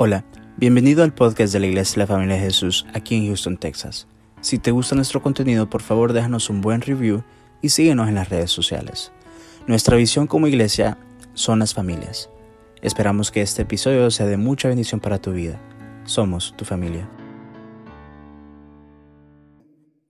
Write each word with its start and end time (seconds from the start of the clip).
Hola, 0.00 0.24
bienvenido 0.56 1.02
al 1.02 1.12
podcast 1.12 1.52
de 1.52 1.58
la 1.58 1.66
Iglesia 1.66 1.94
de 1.94 1.98
la 1.98 2.06
Familia 2.06 2.36
de 2.36 2.42
Jesús 2.42 2.86
aquí 2.94 3.16
en 3.16 3.26
Houston, 3.26 3.56
Texas. 3.56 4.06
Si 4.40 4.60
te 4.60 4.70
gusta 4.70 4.94
nuestro 4.94 5.20
contenido, 5.20 5.68
por 5.68 5.82
favor 5.82 6.12
déjanos 6.12 6.50
un 6.50 6.60
buen 6.60 6.82
review 6.82 7.24
y 7.62 7.70
síguenos 7.70 8.08
en 8.08 8.14
las 8.14 8.28
redes 8.28 8.52
sociales. 8.52 9.10
Nuestra 9.66 9.96
visión 9.96 10.28
como 10.28 10.46
iglesia 10.46 10.98
son 11.34 11.58
las 11.58 11.74
familias. 11.74 12.30
Esperamos 12.80 13.32
que 13.32 13.42
este 13.42 13.62
episodio 13.62 14.08
sea 14.12 14.26
de 14.26 14.36
mucha 14.36 14.68
bendición 14.68 15.00
para 15.00 15.18
tu 15.18 15.32
vida. 15.32 15.60
Somos 16.04 16.54
tu 16.56 16.64
familia. 16.64 17.10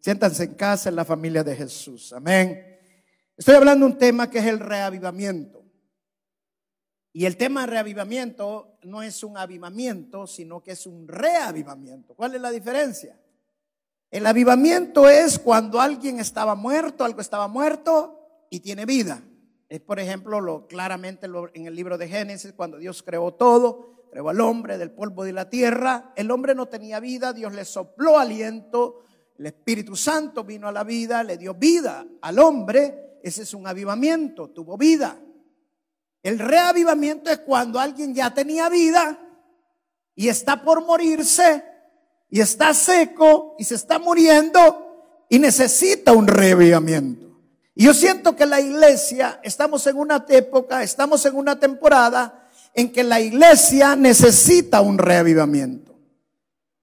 Siéntanse 0.00 0.44
en 0.44 0.54
casa 0.54 0.90
en 0.90 0.96
la 0.96 1.06
familia 1.06 1.42
de 1.42 1.56
Jesús. 1.56 2.12
Amén. 2.12 2.62
Estoy 3.38 3.54
hablando 3.54 3.86
de 3.86 3.92
un 3.92 3.98
tema 3.98 4.28
que 4.28 4.40
es 4.40 4.44
el 4.44 4.60
reavivamiento. 4.60 5.57
Y 7.12 7.24
el 7.24 7.36
tema 7.36 7.62
de 7.62 7.68
reavivamiento 7.68 8.78
no 8.82 9.02
es 9.02 9.24
un 9.24 9.36
avivamiento, 9.36 10.26
sino 10.26 10.62
que 10.62 10.72
es 10.72 10.86
un 10.86 11.08
reavivamiento. 11.08 12.14
¿Cuál 12.14 12.34
es 12.34 12.40
la 12.40 12.50
diferencia? 12.50 13.18
El 14.10 14.26
avivamiento 14.26 15.08
es 15.08 15.38
cuando 15.38 15.80
alguien 15.80 16.18
estaba 16.20 16.54
muerto, 16.54 17.04
algo 17.04 17.20
estaba 17.20 17.48
muerto 17.48 18.46
y 18.50 18.60
tiene 18.60 18.86
vida. 18.86 19.22
Es, 19.68 19.80
por 19.80 20.00
ejemplo, 20.00 20.40
lo, 20.40 20.66
claramente 20.66 21.26
en 21.54 21.66
el 21.66 21.74
libro 21.74 21.98
de 21.98 22.08
Génesis, 22.08 22.52
cuando 22.54 22.78
Dios 22.78 23.02
creó 23.02 23.34
todo, 23.34 24.08
creó 24.10 24.30
al 24.30 24.40
hombre 24.40 24.78
del 24.78 24.90
polvo 24.90 25.24
de 25.24 25.32
la 25.32 25.50
tierra. 25.50 26.12
El 26.16 26.30
hombre 26.30 26.54
no 26.54 26.66
tenía 26.66 27.00
vida, 27.00 27.34
Dios 27.34 27.52
le 27.52 27.66
sopló 27.66 28.18
aliento, 28.18 29.02
el 29.38 29.46
Espíritu 29.46 29.94
Santo 29.94 30.42
vino 30.42 30.68
a 30.68 30.72
la 30.72 30.84
vida, 30.84 31.22
le 31.22 31.36
dio 31.36 31.54
vida 31.54 32.06
al 32.22 32.38
hombre. 32.38 33.18
Ese 33.22 33.42
es 33.42 33.52
un 33.52 33.66
avivamiento, 33.66 34.48
tuvo 34.48 34.78
vida. 34.78 35.20
El 36.22 36.38
reavivamiento 36.38 37.30
es 37.30 37.38
cuando 37.38 37.78
alguien 37.78 38.14
ya 38.14 38.32
tenía 38.32 38.68
vida 38.68 39.18
y 40.14 40.28
está 40.28 40.62
por 40.62 40.84
morirse 40.84 41.64
y 42.28 42.40
está 42.40 42.74
seco 42.74 43.54
y 43.58 43.64
se 43.64 43.76
está 43.76 43.98
muriendo 43.98 45.24
y 45.28 45.38
necesita 45.38 46.12
un 46.12 46.26
reavivamiento. 46.26 47.28
Y 47.74 47.84
yo 47.84 47.94
siento 47.94 48.34
que 48.34 48.44
la 48.44 48.60
iglesia, 48.60 49.38
estamos 49.42 49.86
en 49.86 49.96
una 49.96 50.24
época, 50.28 50.82
estamos 50.82 51.24
en 51.26 51.36
una 51.36 51.60
temporada 51.60 52.48
en 52.74 52.90
que 52.90 53.04
la 53.04 53.20
iglesia 53.20 53.94
necesita 53.94 54.80
un 54.80 54.98
reavivamiento. 54.98 55.96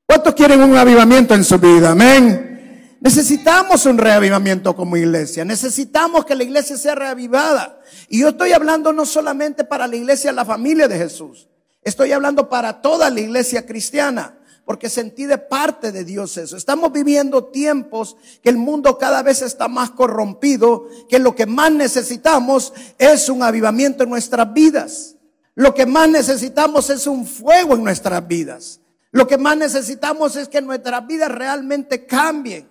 ¿Cuántos 0.07 0.33
quieren 0.33 0.61
un 0.61 0.75
avivamiento 0.77 1.33
en 1.33 1.43
su 1.43 1.59
vida? 1.59 1.91
Amén. 1.91 2.54
Necesitamos 2.99 3.85
un 3.85 3.97
reavivamiento 3.97 4.75
como 4.75 4.97
iglesia. 4.97 5.45
Necesitamos 5.45 6.25
que 6.25 6.35
la 6.35 6.43
iglesia 6.43 6.77
sea 6.77 6.95
reavivada. 6.95 7.79
Y 8.09 8.19
yo 8.19 8.29
estoy 8.29 8.53
hablando 8.53 8.93
no 8.93 9.05
solamente 9.05 9.63
para 9.63 9.87
la 9.87 9.95
iglesia, 9.95 10.31
la 10.31 10.45
familia 10.45 10.87
de 10.87 10.97
Jesús. 10.97 11.47
Estoy 11.81 12.11
hablando 12.13 12.49
para 12.49 12.81
toda 12.81 13.09
la 13.09 13.19
iglesia 13.19 13.65
cristiana. 13.65 14.39
Porque 14.65 14.89
sentí 14.89 15.25
de 15.25 15.37
parte 15.37 15.91
de 15.91 16.03
Dios 16.03 16.37
eso. 16.37 16.57
Estamos 16.57 16.91
viviendo 16.91 17.45
tiempos 17.45 18.17
que 18.41 18.49
el 18.49 18.57
mundo 18.57 18.97
cada 18.97 19.21
vez 19.21 19.43
está 19.43 19.67
más 19.67 19.91
corrompido, 19.91 20.87
que 21.07 21.19
lo 21.19 21.35
que 21.35 21.45
más 21.45 21.71
necesitamos 21.71 22.73
es 22.97 23.29
un 23.29 23.43
avivamiento 23.43 24.03
en 24.03 24.09
nuestras 24.09 24.51
vidas. 24.53 25.15
Lo 25.53 25.75
que 25.75 25.85
más 25.85 26.09
necesitamos 26.09 26.89
es 26.89 27.05
un 27.05 27.27
fuego 27.27 27.75
en 27.75 27.83
nuestras 27.83 28.27
vidas. 28.27 28.81
Lo 29.11 29.27
que 29.27 29.37
más 29.37 29.55
necesitamos 29.55 30.35
es 30.35 30.49
que 30.49 30.61
nuestras 30.61 31.05
vidas 31.05 31.31
realmente 31.31 32.07
cambien. 32.07 32.67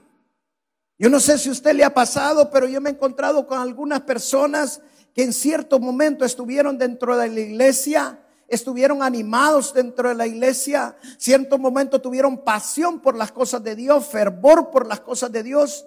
Yo 0.99 1.11
no 1.11 1.19
sé 1.19 1.39
si 1.39 1.51
usted 1.51 1.75
le 1.75 1.85
ha 1.85 1.93
pasado, 1.93 2.51
pero 2.51 2.69
yo 2.69 2.81
me 2.81 2.91
he 2.91 2.93
encontrado 2.93 3.47
con 3.47 3.59
algunas 3.59 4.03
personas 4.03 4.81
que 5.13 5.25
en 5.25 5.33
cierto 5.33 5.81
momento 5.81 6.25
estuvieron 6.25 6.79
dentro 6.79 7.17
de 7.17 7.29
la 7.29 7.41
iglesia, 7.41 8.21
estuvieron 8.47 9.03
animados 9.03 9.75
dentro 9.75 10.09
de 10.09 10.15
la 10.15 10.27
iglesia, 10.27 10.97
cierto 11.19 11.59
momento 11.59 12.01
tuvieron 12.01 12.39
pasión 12.39 13.01
por 13.01 13.17
las 13.17 13.33
cosas 13.33 13.63
de 13.65 13.75
Dios, 13.75 14.07
fervor 14.07 14.71
por 14.71 14.87
las 14.87 15.01
cosas 15.01 15.33
de 15.33 15.43
Dios, 15.43 15.87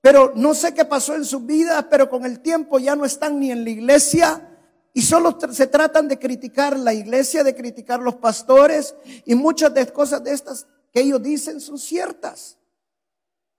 pero 0.00 0.32
no 0.34 0.54
sé 0.54 0.74
qué 0.74 0.84
pasó 0.84 1.14
en 1.14 1.24
su 1.24 1.40
vida, 1.40 1.88
pero 1.88 2.08
con 2.08 2.24
el 2.24 2.40
tiempo 2.40 2.78
ya 2.78 2.96
no 2.96 3.04
están 3.04 3.38
ni 3.38 3.52
en 3.52 3.62
la 3.62 3.70
iglesia 3.70 4.48
y 4.92 5.02
solo 5.02 5.38
se 5.52 5.66
tratan 5.68 6.08
de 6.08 6.18
criticar 6.18 6.76
la 6.76 6.92
iglesia, 6.94 7.44
de 7.44 7.54
criticar 7.54 8.00
los 8.00 8.16
pastores 8.16 8.96
y 9.24 9.34
muchas 9.36 9.72
de 9.74 9.86
cosas 9.86 10.22
de 10.24 10.32
estas 10.32 10.66
que 10.92 11.00
ellos 11.00 11.22
dicen 11.22 11.60
son 11.60 11.78
ciertas. 11.78 12.57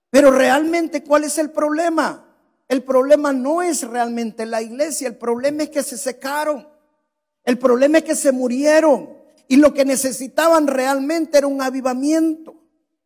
Pero 0.09 0.31
realmente, 0.31 1.03
¿cuál 1.03 1.24
es 1.24 1.38
el 1.38 1.52
problema? 1.52 2.25
El 2.68 2.84
problema 2.84 3.34
no 3.34 3.62
es 3.62 3.84
realmente 3.84 4.46
la 4.46 4.62
iglesia, 4.62 5.08
el 5.08 5.18
problema 5.18 5.64
es 5.64 5.70
que 5.70 5.84
se 5.84 5.97
secaron, 5.97 6.68
el 7.44 7.58
problema 7.58 8.00
es 8.00 8.03
que 8.03 8.16
se 8.16 8.31
murieron 8.31 9.09
y 9.47 9.58
lo 9.58 9.74
que 9.74 9.86
necesitaban 9.86 10.68
realmente 10.68 11.40
era 11.40 11.47
un 11.47 11.62
avivamiento. 11.62 12.56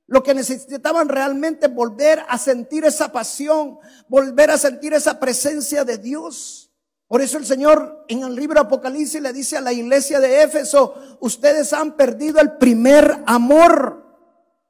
Lo 0.06 0.22
que 0.22 0.34
necesitaban 0.34 1.08
realmente 1.08 1.69
volver 1.69 2.22
a 2.28 2.38
sentir 2.38 2.84
esa 2.84 3.12
pasión, 3.12 3.80
volver 4.09 4.52
a 4.52 4.58
sentir 4.58 4.94
esa 4.94 5.20
presencia 5.20 5.85
de 5.85 5.97
Dios. 5.97 6.72
Por 7.08 7.22
eso 7.22 7.38
el 7.38 7.46
Señor 7.46 8.06
en 8.09 8.24
el 8.24 8.35
libro 8.35 8.59
Apocalipsis 8.59 9.22
le 9.22 9.31
dice 9.31 9.56
a 9.56 9.62
la 9.62 9.72
iglesia 9.72 10.20
de 10.20 10.44
Éfeso, 10.44 11.18
ustedes 11.22 11.72
han 11.72 11.96
perdido 11.96 12.41
el 12.41 12.58
primer 12.58 13.24
amor. 13.25 14.03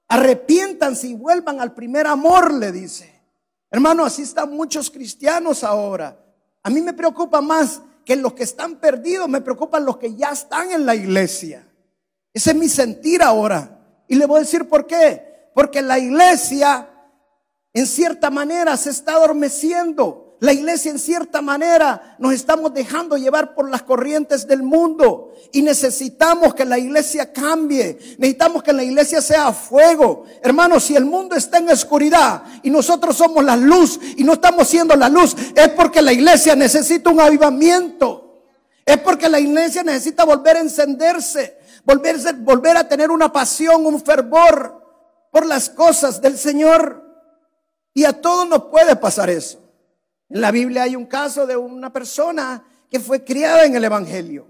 Arrepiéntanse 0.07 1.07
y 1.07 1.13
vuelvan 1.15 1.59
al 1.59 1.73
primer 1.73 2.07
amor, 2.07 2.53
le 2.53 2.71
dice. 2.71 3.13
Hermano, 3.71 4.05
así 4.05 4.21
están 4.21 4.51
muchos 4.51 4.91
cristianos 4.91 5.63
ahora. 5.63 6.19
A 6.61 6.69
mí 6.69 6.81
me 6.81 6.93
preocupa 6.93 7.41
más 7.41 7.81
que 8.05 8.15
los 8.15 8.33
que 8.33 8.43
están 8.43 8.75
perdidos, 8.75 9.27
me 9.27 9.41
preocupan 9.41 9.85
los 9.85 9.97
que 9.97 10.15
ya 10.15 10.29
están 10.29 10.71
en 10.71 10.85
la 10.85 10.95
iglesia. 10.95 11.67
Ese 12.33 12.51
es 12.51 12.55
mi 12.55 12.69
sentir 12.69 13.21
ahora. 13.21 13.79
Y 14.07 14.15
le 14.15 14.25
voy 14.25 14.37
a 14.37 14.41
decir 14.41 14.67
por 14.67 14.85
qué. 14.85 15.49
Porque 15.53 15.81
la 15.81 15.99
iglesia, 15.99 16.89
en 17.73 17.87
cierta 17.87 18.29
manera, 18.29 18.75
se 18.77 18.89
está 18.89 19.13
adormeciendo. 19.13 20.22
La 20.43 20.51
iglesia 20.51 20.91
en 20.91 20.99
cierta 20.99 21.41
manera 21.41 22.17
nos 22.19 22.33
estamos 22.33 22.73
dejando 22.73 23.15
llevar 23.15 23.55
por 23.55 23.69
las 23.69 23.81
corrientes 23.83 24.45
del 24.45 24.61
mundo 24.61 25.33
y 25.53 25.61
necesitamos 25.61 26.53
que 26.53 26.65
la 26.65 26.77
iglesia 26.77 27.31
cambie, 27.31 27.97
necesitamos 28.17 28.61
que 28.61 28.73
la 28.73 28.83
iglesia 28.83 29.21
sea 29.21 29.53
fuego. 29.53 30.25
Hermanos, 30.41 30.83
si 30.83 30.97
el 30.97 31.05
mundo 31.05 31.37
está 31.37 31.59
en 31.59 31.69
oscuridad 31.69 32.43
y 32.61 32.69
nosotros 32.69 33.15
somos 33.15 33.41
la 33.41 33.55
luz 33.55 33.97
y 34.17 34.25
no 34.25 34.33
estamos 34.33 34.67
siendo 34.67 34.97
la 34.97 35.07
luz, 35.07 35.33
es 35.55 35.69
porque 35.69 36.01
la 36.01 36.11
iglesia 36.11 36.57
necesita 36.57 37.09
un 37.09 37.21
avivamiento. 37.21 38.43
Es 38.85 38.97
porque 38.97 39.29
la 39.29 39.39
iglesia 39.39 39.81
necesita 39.81 40.25
volver 40.25 40.57
a 40.57 40.59
encenderse, 40.59 41.57
volverse, 41.85 42.33
volver 42.33 42.75
a 42.75 42.85
tener 42.85 43.11
una 43.11 43.31
pasión, 43.31 43.85
un 43.85 44.03
fervor 44.03 44.77
por 45.31 45.45
las 45.45 45.69
cosas 45.69 46.19
del 46.19 46.37
Señor. 46.37 47.01
Y 47.93 48.03
a 48.03 48.11
todos 48.11 48.45
nos 48.45 48.65
puede 48.65 48.93
pasar 48.97 49.29
eso. 49.29 49.62
En 50.29 50.41
la 50.41 50.51
Biblia 50.51 50.83
hay 50.83 50.95
un 50.95 51.05
caso 51.05 51.45
de 51.45 51.55
una 51.55 51.91
persona 51.91 52.63
que 52.89 52.99
fue 52.99 53.23
criada 53.23 53.65
en 53.65 53.75
el 53.75 53.83
Evangelio, 53.83 54.47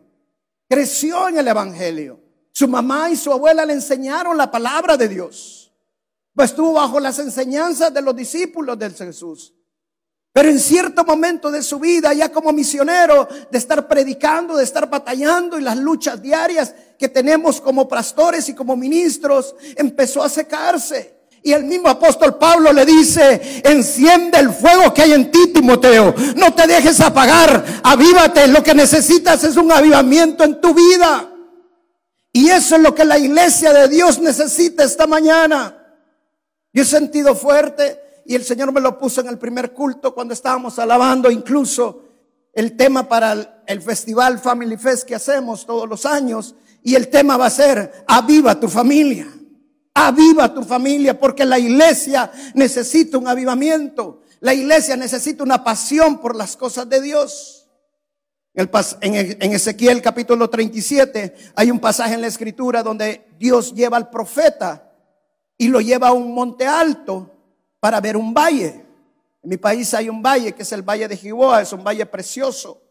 creció 0.69 1.29
en 1.29 1.37
el 1.37 1.47
Evangelio. 1.47 2.19
Su 2.51 2.67
mamá 2.67 3.09
y 3.09 3.15
su 3.15 3.31
abuela 3.31 3.65
le 3.65 3.73
enseñaron 3.73 4.37
la 4.37 4.51
palabra 4.51 4.95
de 4.95 5.07
Dios. 5.07 5.73
Pues 6.35 6.51
estuvo 6.51 6.73
bajo 6.73 6.99
las 6.99 7.19
enseñanzas 7.19 7.93
de 7.93 8.01
los 8.01 8.15
discípulos 8.15 8.77
del 8.77 8.93
Jesús. 8.93 9.53
Pero 10.33 10.49
en 10.49 10.59
cierto 10.59 11.03
momento 11.03 11.51
de 11.51 11.61
su 11.61 11.79
vida, 11.79 12.11
ya 12.13 12.31
como 12.31 12.51
misionero, 12.51 13.27
de 13.51 13.57
estar 13.57 13.87
predicando, 13.87 14.57
de 14.57 14.63
estar 14.63 14.89
batallando 14.89 15.59
y 15.59 15.61
las 15.61 15.77
luchas 15.77 16.19
diarias 16.19 16.73
que 16.97 17.07
tenemos 17.07 17.61
como 17.61 17.87
pastores 17.87 18.49
y 18.49 18.55
como 18.55 18.75
ministros, 18.75 19.55
empezó 19.75 20.23
a 20.23 20.29
secarse. 20.29 21.22
Y 21.45 21.51
el 21.51 21.65
mismo 21.65 21.89
apóstol 21.89 22.37
Pablo 22.37 22.71
le 22.71 22.85
dice, 22.85 23.61
enciende 23.65 24.39
el 24.39 24.49
fuego 24.51 24.93
que 24.93 25.01
hay 25.01 25.11
en 25.11 25.29
ti, 25.29 25.47
Timoteo. 25.53 26.15
No 26.37 26.53
te 26.53 26.65
dejes 26.65 27.01
apagar, 27.01 27.81
avívate. 27.83 28.47
Lo 28.47 28.63
que 28.63 28.73
necesitas 28.73 29.43
es 29.43 29.57
un 29.57 29.69
avivamiento 29.69 30.45
en 30.45 30.61
tu 30.61 30.73
vida. 30.73 31.29
Y 32.31 32.49
eso 32.49 32.77
es 32.77 32.81
lo 32.81 32.95
que 32.95 33.03
la 33.03 33.17
iglesia 33.19 33.73
de 33.73 33.89
Dios 33.89 34.19
necesita 34.19 34.85
esta 34.85 35.05
mañana. 35.05 35.77
Yo 36.71 36.83
he 36.83 36.85
sentido 36.85 37.35
fuerte 37.35 37.99
y 38.25 38.35
el 38.35 38.45
Señor 38.45 38.71
me 38.71 38.79
lo 38.79 38.97
puso 38.97 39.19
en 39.19 39.27
el 39.27 39.37
primer 39.37 39.73
culto 39.73 40.15
cuando 40.15 40.33
estábamos 40.33 40.79
alabando 40.79 41.29
incluso 41.29 42.03
el 42.53 42.77
tema 42.77 43.07
para 43.07 43.63
el, 43.67 43.81
festival 43.81 44.39
Family 44.39 44.77
Fest 44.77 45.03
que 45.03 45.15
hacemos 45.15 45.65
todos 45.65 45.89
los 45.89 46.05
años. 46.05 46.55
Y 46.81 46.95
el 46.95 47.09
tema 47.09 47.35
va 47.35 47.47
a 47.47 47.49
ser, 47.49 48.05
aviva 48.07 48.57
tu 48.59 48.69
familia. 48.69 49.27
Aviva 49.95 50.53
tu 50.53 50.63
familia 50.63 51.19
porque 51.19 51.45
la 51.45 51.59
iglesia 51.59 52.31
necesita 52.55 53.17
un 53.17 53.27
avivamiento. 53.27 54.21
La 54.39 54.53
iglesia 54.53 54.97
necesita 54.97 55.43
una 55.43 55.63
pasión 55.63 56.19
por 56.19 56.35
las 56.35 56.57
cosas 56.57 56.89
de 56.89 57.01
Dios. 57.01 57.69
En 58.55 59.53
Ezequiel 59.53 60.01
capítulo 60.01 60.49
37 60.49 61.35
hay 61.55 61.71
un 61.71 61.79
pasaje 61.79 62.13
en 62.13 62.21
la 62.21 62.27
escritura 62.27 62.83
donde 62.83 63.27
Dios 63.39 63.73
lleva 63.73 63.97
al 63.97 64.09
profeta 64.09 64.91
y 65.57 65.67
lo 65.67 65.81
lleva 65.81 66.09
a 66.09 66.13
un 66.13 66.33
monte 66.33 66.67
alto 66.67 67.31
para 67.79 68.01
ver 68.01 68.17
un 68.17 68.33
valle. 68.33 68.85
En 69.41 69.49
mi 69.49 69.57
país 69.57 69.93
hay 69.93 70.09
un 70.09 70.21
valle 70.21 70.53
que 70.53 70.63
es 70.63 70.71
el 70.71 70.81
valle 70.81 71.07
de 71.07 71.17
Jiboa, 71.17 71.61
es 71.61 71.73
un 71.73 71.83
valle 71.83 72.05
precioso. 72.05 72.81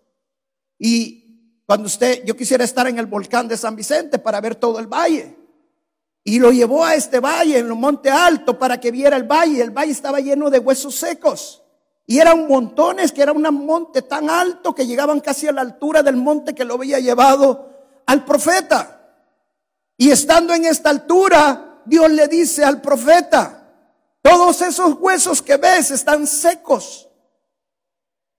Y 0.78 1.22
Cuando 1.64 1.86
usted, 1.86 2.24
yo 2.24 2.36
quisiera 2.36 2.64
estar 2.64 2.86
en 2.86 2.98
el 2.98 3.06
volcán 3.06 3.48
de 3.48 3.56
San 3.56 3.76
Vicente 3.76 4.18
para 4.18 4.40
ver 4.40 4.56
todo 4.56 4.78
el 4.78 4.86
valle. 4.86 5.34
Y 6.24 6.38
lo 6.38 6.52
llevó 6.52 6.84
a 6.84 6.94
este 6.94 7.18
valle, 7.18 7.58
en 7.58 7.70
un 7.70 7.80
monte 7.80 8.08
alto, 8.10 8.58
para 8.58 8.78
que 8.78 8.90
viera 8.90 9.16
el 9.16 9.24
valle. 9.24 9.60
El 9.60 9.70
valle 9.70 9.92
estaba 9.92 10.20
lleno 10.20 10.50
de 10.50 10.60
huesos 10.60 10.94
secos. 10.94 11.62
Y 12.06 12.18
eran 12.18 12.46
montones, 12.46 13.12
que 13.12 13.22
era 13.22 13.32
un 13.32 13.42
monte 13.42 14.02
tan 14.02 14.30
alto 14.30 14.74
que 14.74 14.86
llegaban 14.86 15.20
casi 15.20 15.48
a 15.48 15.52
la 15.52 15.62
altura 15.62 16.02
del 16.02 16.16
monte 16.16 16.54
que 16.54 16.64
lo 16.64 16.74
había 16.74 17.00
llevado 17.00 17.70
al 18.06 18.24
profeta. 18.24 19.00
Y 19.96 20.10
estando 20.10 20.54
en 20.54 20.64
esta 20.64 20.90
altura, 20.90 21.82
Dios 21.84 22.10
le 22.10 22.28
dice 22.28 22.64
al 22.64 22.80
profeta, 22.80 23.58
todos 24.22 24.62
esos 24.62 24.94
huesos 25.00 25.42
que 25.42 25.56
ves 25.56 25.90
están 25.90 26.26
secos. 26.26 27.08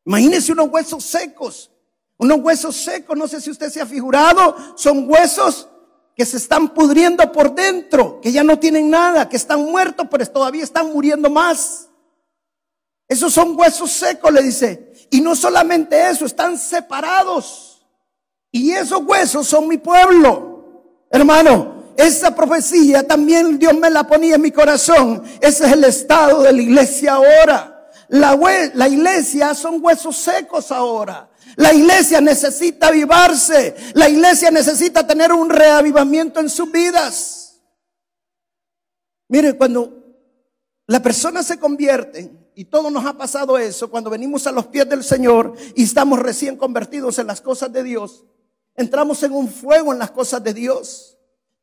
Imagínese 0.06 0.54
unos 0.54 0.70
huesos 0.70 1.04
secos. 1.04 1.70
Unos 2.18 2.40
huesos 2.40 2.78
secos, 2.78 3.18
no 3.18 3.28
sé 3.28 3.42
si 3.42 3.50
usted 3.50 3.70
se 3.70 3.82
ha 3.82 3.86
figurado, 3.86 4.56
son 4.78 5.10
huesos 5.10 5.68
que 6.16 6.26
se 6.26 6.38
están 6.38 6.74
pudriendo 6.74 7.32
por 7.32 7.56
dentro, 7.56 8.22
que 8.22 8.32
ya 8.32 8.44
no 8.44 8.60
tienen 8.60 8.90
nada, 8.90 9.28
que 9.28 9.36
están 9.36 9.64
muertos, 9.66 10.08
pero 10.10 10.26
todavía 10.28 10.64
están 10.64 10.92
muriendo 10.94 11.30
más. 11.30 11.90
Esos 13.08 13.34
son 13.34 13.58
huesos 13.58 13.92
secos, 13.92 14.32
le 14.32 14.44
dice. 14.44 14.94
Y 15.10 15.22
no 15.22 15.36
solamente 15.36 16.10
eso, 16.10 16.26
están 16.26 16.58
separados. 16.58 17.86
Y 18.52 18.72
esos 18.72 19.02
huesos 19.04 19.48
son 19.48 19.68
mi 19.68 19.78
pueblo. 19.78 21.06
Hermano, 21.10 21.84
esa 21.98 22.36
profecía 22.36 23.08
también 23.08 23.60
Dios 23.60 23.74
me 23.76 23.90
la 23.90 24.06
ponía 24.06 24.36
en 24.36 24.42
mi 24.42 24.52
corazón. 24.52 25.24
Ese 25.42 25.66
es 25.66 25.72
el 25.72 25.84
estado 25.84 26.44
de 26.44 26.54
la 26.54 26.62
iglesia 26.62 27.14
ahora. 27.14 27.90
La, 28.10 28.40
la 28.74 28.88
iglesia 28.88 29.54
son 29.54 29.84
huesos 29.84 30.16
secos 30.16 30.72
ahora. 30.72 31.30
La 31.56 31.74
iglesia 31.74 32.22
necesita 32.22 32.88
avivarse. 32.88 33.76
La 33.94 34.10
iglesia 34.10 34.52
necesita 34.52 35.06
tener 35.06 35.32
un 35.32 35.50
reavivamiento 35.50 36.40
en 36.40 36.50
sus 36.50 36.72
vidas. 36.72 37.62
Mire, 39.28 39.54
cuando 39.54 40.04
la 40.88 41.02
persona 41.02 41.44
se 41.44 41.60
convierte, 41.60 42.32
y 42.56 42.66
todo 42.66 42.90
nos 42.90 43.06
ha 43.06 43.18
pasado 43.18 43.58
eso, 43.58 43.90
cuando 43.90 44.10
venimos 44.10 44.46
a 44.48 44.52
los 44.52 44.68
pies 44.68 44.88
del 44.88 45.04
Señor 45.04 45.56
y 45.76 45.84
estamos 45.84 46.20
recién 46.20 46.56
convertidos 46.56 47.18
en 47.20 47.28
las 47.28 47.42
cosas 47.42 47.72
de 47.74 47.84
Dios, 47.84 48.26
entramos 48.76 49.24
en 49.24 49.32
un 49.34 49.50
fuego 49.50 49.92
en 49.94 50.00
las 50.00 50.12
cosas 50.12 50.44
de 50.44 50.54
Dios. 50.54 51.13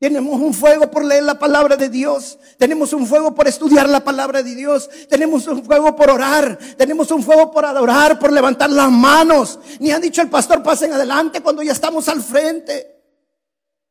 Tenemos 0.01 0.41
un 0.41 0.55
fuego 0.55 0.91
por 0.91 1.05
leer 1.05 1.25
la 1.25 1.39
palabra 1.39 1.77
de 1.77 1.91
Dios. 1.91 2.39
Tenemos 2.57 2.95
un 2.95 3.07
fuego 3.07 3.35
por 3.35 3.47
estudiar 3.47 3.87
la 3.87 4.03
palabra 4.03 4.43
de 4.43 4.55
Dios. 4.55 4.89
Tenemos 5.11 5.47
un 5.47 5.63
fuego 5.63 5.95
por 5.95 6.09
orar. 6.09 6.59
Tenemos 6.79 7.11
un 7.11 7.23
fuego 7.23 7.51
por 7.51 7.67
adorar, 7.67 8.19
por 8.19 8.33
levantar 8.33 8.71
las 8.71 8.91
manos. 8.91 9.59
Ni 9.79 9.91
han 9.91 10.01
dicho 10.01 10.23
el 10.23 10.31
pastor, 10.31 10.63
pasen 10.63 10.95
adelante 10.95 11.43
cuando 11.43 11.63
ya 11.63 11.73
estamos 11.73 12.09
al 12.09 12.23
frente. 12.23 12.99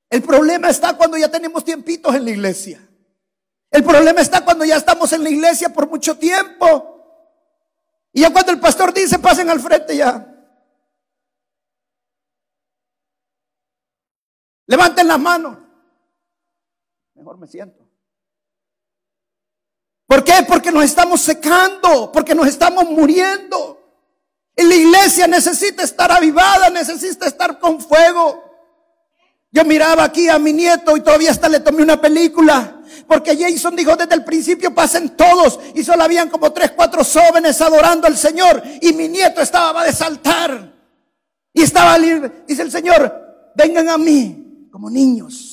El 0.09 0.23
problema 0.23 0.69
está 0.69 0.97
cuando 0.97 1.15
ya 1.15 1.29
tenemos 1.29 1.63
tiempitos 1.63 2.15
en 2.15 2.25
la 2.25 2.31
iglesia. 2.31 2.81
El 3.69 3.83
problema 3.83 4.21
está 4.21 4.43
cuando 4.43 4.65
ya 4.65 4.77
estamos 4.77 5.13
en 5.13 5.23
la 5.23 5.29
iglesia 5.29 5.69
por 5.69 5.87
mucho 5.87 6.17
tiempo. 6.17 7.37
Y 8.13 8.21
ya 8.21 8.33
cuando 8.33 8.51
el 8.51 8.59
pastor 8.59 8.91
dice, 8.91 9.19
pasen 9.19 9.47
al 9.47 9.59
frente 9.59 9.95
ya. 9.95 10.25
Levanten 14.65 15.07
las 15.07 15.19
manos 15.19 15.68
mejor 17.19 17.37
me 17.37 17.47
siento. 17.47 17.87
¿Por 20.07 20.23
qué? 20.23 20.43
Porque 20.47 20.71
nos 20.71 20.83
estamos 20.83 21.21
secando, 21.21 22.11
porque 22.11 22.33
nos 22.33 22.47
estamos 22.47 22.89
muriendo. 22.89 23.79
Y 24.55 24.63
la 24.63 24.75
iglesia 24.75 25.27
necesita 25.27 25.83
estar 25.83 26.11
avivada, 26.11 26.69
necesita 26.69 27.27
estar 27.27 27.59
con 27.59 27.79
fuego. 27.79 28.43
Yo 29.51 29.63
miraba 29.65 30.03
aquí 30.03 30.27
a 30.27 30.39
mi 30.39 30.53
nieto 30.53 30.97
y 30.97 31.01
todavía 31.01 31.31
hasta 31.31 31.47
le 31.47 31.59
tomé 31.59 31.83
una 31.83 32.01
película. 32.01 32.81
Porque 33.07 33.37
Jason 33.37 33.75
dijo 33.75 33.95
desde 33.95 34.15
el 34.15 34.23
principio 34.23 34.73
pasen 34.73 35.15
todos 35.15 35.59
y 35.75 35.83
solo 35.83 36.03
habían 36.03 36.29
como 36.29 36.51
tres, 36.51 36.71
cuatro 36.71 37.03
jóvenes 37.03 37.61
adorando 37.61 38.07
al 38.07 38.17
Señor. 38.17 38.63
Y 38.81 38.93
mi 38.93 39.07
nieto 39.07 39.41
estaba 39.41 39.83
de 39.83 39.93
saltar. 39.93 40.73
Y 41.53 41.63
estaba 41.63 41.97
libre. 41.97 42.43
Dice 42.47 42.61
el 42.61 42.71
Señor, 42.71 43.51
vengan 43.55 43.89
a 43.89 43.97
mí 43.97 44.67
como 44.71 44.89
niños. 44.89 45.48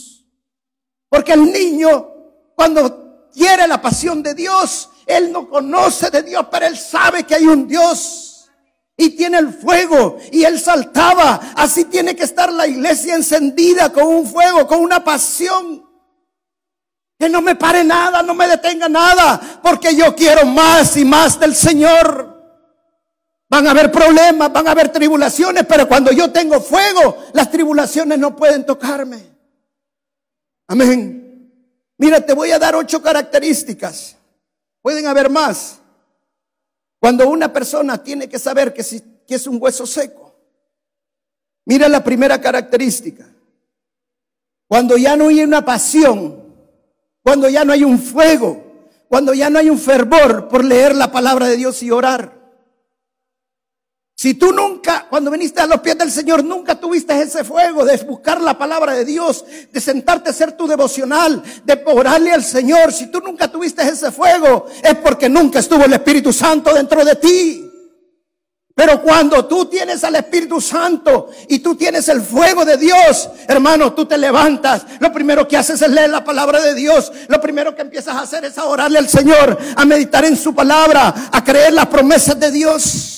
Porque 1.09 1.33
el 1.33 1.53
niño, 1.53 2.09
cuando 2.55 3.29
quiere 3.33 3.67
la 3.69 3.81
pasión 3.81 4.23
de 4.23 4.35
Dios, 4.35 4.91
él 5.07 5.31
no 5.31 5.49
conoce 5.49 6.11
de 6.11 6.23
Dios, 6.23 6.47
pero 6.51 6.67
él 6.67 6.77
sabe 6.77 7.25
que 7.25 7.35
hay 7.35 7.47
un 7.47 7.69
Dios. 7.69 8.49
Y 8.97 9.11
tiene 9.11 9.39
el 9.39 9.53
fuego. 9.53 10.19
Y 10.33 10.45
él 10.45 10.59
saltaba. 10.59 11.53
Así 11.55 11.85
tiene 11.85 12.17
que 12.17 12.25
estar 12.25 12.51
la 12.53 12.67
iglesia 12.67 13.15
encendida 13.15 13.93
con 13.93 14.05
un 14.05 14.27
fuego, 14.27 14.67
con 14.67 14.81
una 14.81 15.05
pasión. 15.05 15.85
Que 17.19 17.29
no 17.29 17.43
me 17.43 17.55
pare 17.57 17.85
nada, 17.85 18.23
no 18.23 18.35
me 18.35 18.49
detenga 18.49 18.89
nada. 18.89 19.61
Porque 19.63 19.95
yo 19.95 20.15
quiero 20.15 20.47
más 20.47 20.97
y 20.97 21.05
más 21.05 21.39
del 21.39 21.55
Señor. 21.55 22.35
Van 23.49 23.67
a 23.67 23.71
haber 23.71 23.93
problemas, 23.93 24.53
van 24.53 24.67
a 24.67 24.73
haber 24.73 24.89
tribulaciones, 24.89 25.65
pero 25.67 25.87
cuando 25.87 26.11
yo 26.11 26.33
tengo 26.33 26.61
fuego, 26.61 27.17
las 27.33 27.51
tribulaciones 27.51 28.19
no 28.19 28.35
pueden 28.35 28.67
tocarme. 28.67 29.36
Amén. 30.69 31.53
Mira, 31.99 32.21
te 32.21 32.35
voy 32.35 32.51
a 32.51 32.59
dar 32.59 32.75
ocho 32.75 33.01
características. 33.01 34.17
Pueden 34.83 35.07
haber 35.07 35.31
más. 35.31 35.81
Cuando 36.99 37.29
una 37.29 37.53
persona 37.53 38.03
tiene 38.03 38.29
que 38.29 38.39
saber 38.39 38.73
que, 38.73 38.85
que 39.27 39.35
es 39.35 39.47
un 39.47 39.59
hueso 39.61 39.87
seco. 39.87 40.35
Mira 41.65 41.89
la 41.89 42.03
primera 42.03 42.41
característica. 42.41 43.27
Cuando 44.69 44.97
ya 44.97 45.17
no 45.17 45.29
hay 45.29 45.43
una 45.43 45.65
pasión, 45.65 46.45
cuando 47.23 47.49
ya 47.49 47.65
no 47.65 47.73
hay 47.73 47.85
un 47.85 47.99
fuego, 47.99 48.65
cuando 49.09 49.35
ya 49.35 49.51
no 49.51 49.59
hay 49.59 49.71
un 49.71 49.79
fervor 49.79 50.49
por 50.49 50.65
leer 50.65 50.95
la 50.95 51.11
palabra 51.11 51.47
de 51.47 51.57
Dios 51.57 51.83
y 51.83 51.91
orar. 51.91 52.36
Si 54.27 54.35
tú 54.35 54.53
nunca, 54.53 55.07
cuando 55.09 55.31
viniste 55.31 55.61
a 55.61 55.69
los 55.69 55.79
pies 55.79 55.97
del 55.97 56.11
Señor, 56.11 56.43
nunca 56.43 56.75
tuviste 56.75 57.17
ese 57.23 57.45
fuego 57.45 57.85
de 57.85 57.97
buscar 57.99 58.41
la 58.41 58.59
palabra 58.59 58.95
de 58.95 59.05
Dios, 59.05 59.45
de 59.73 59.81
sentarte 59.81 60.31
a 60.31 60.33
hacer 60.33 60.57
tu 60.57 60.67
devocional, 60.67 61.41
de 61.63 61.81
orarle 61.87 62.33
al 62.33 62.43
Señor, 62.43 62.93
si 62.93 63.07
tú 63.07 63.21
nunca 63.21 63.47
tuviste 63.47 63.83
ese 63.83 64.11
fuego, 64.11 64.67
es 64.83 64.97
porque 64.97 65.29
nunca 65.29 65.61
estuvo 65.61 65.85
el 65.85 65.93
Espíritu 65.93 66.33
Santo 66.33 66.75
dentro 66.75 67.05
de 67.05 67.15
ti. 67.15 67.71
Pero 68.75 69.01
cuando 69.01 69.47
tú 69.47 69.67
tienes 69.67 70.03
al 70.03 70.17
Espíritu 70.17 70.61
Santo 70.61 71.31
y 71.49 71.61
tú 71.61 71.77
tienes 71.77 72.09
el 72.09 72.21
fuego 72.21 72.65
de 72.65 72.79
Dios, 72.79 73.29
hermano, 73.47 73.93
tú 73.93 74.07
te 74.07 74.19
levantas. 74.19 74.87
Lo 74.99 75.13
primero 75.13 75.47
que 75.47 75.57
haces 75.57 75.81
es 75.81 75.89
leer 75.89 76.11
la 76.11 76.25
palabra 76.25 76.61
de 76.61 76.75
Dios. 76.75 77.13
Lo 77.29 77.41
primero 77.41 77.77
que 77.77 77.83
empiezas 77.83 78.17
a 78.17 78.23
hacer 78.23 78.45
es 78.45 78.59
a 78.59 78.65
orarle 78.65 78.99
al 78.99 79.09
Señor, 79.09 79.57
a 79.77 79.85
meditar 79.85 80.25
en 80.25 80.37
su 80.37 80.53
palabra, 80.53 81.15
a 81.31 81.45
creer 81.45 81.75
las 81.75 81.87
promesas 81.87 82.41
de 82.41 82.51
Dios. 82.51 83.16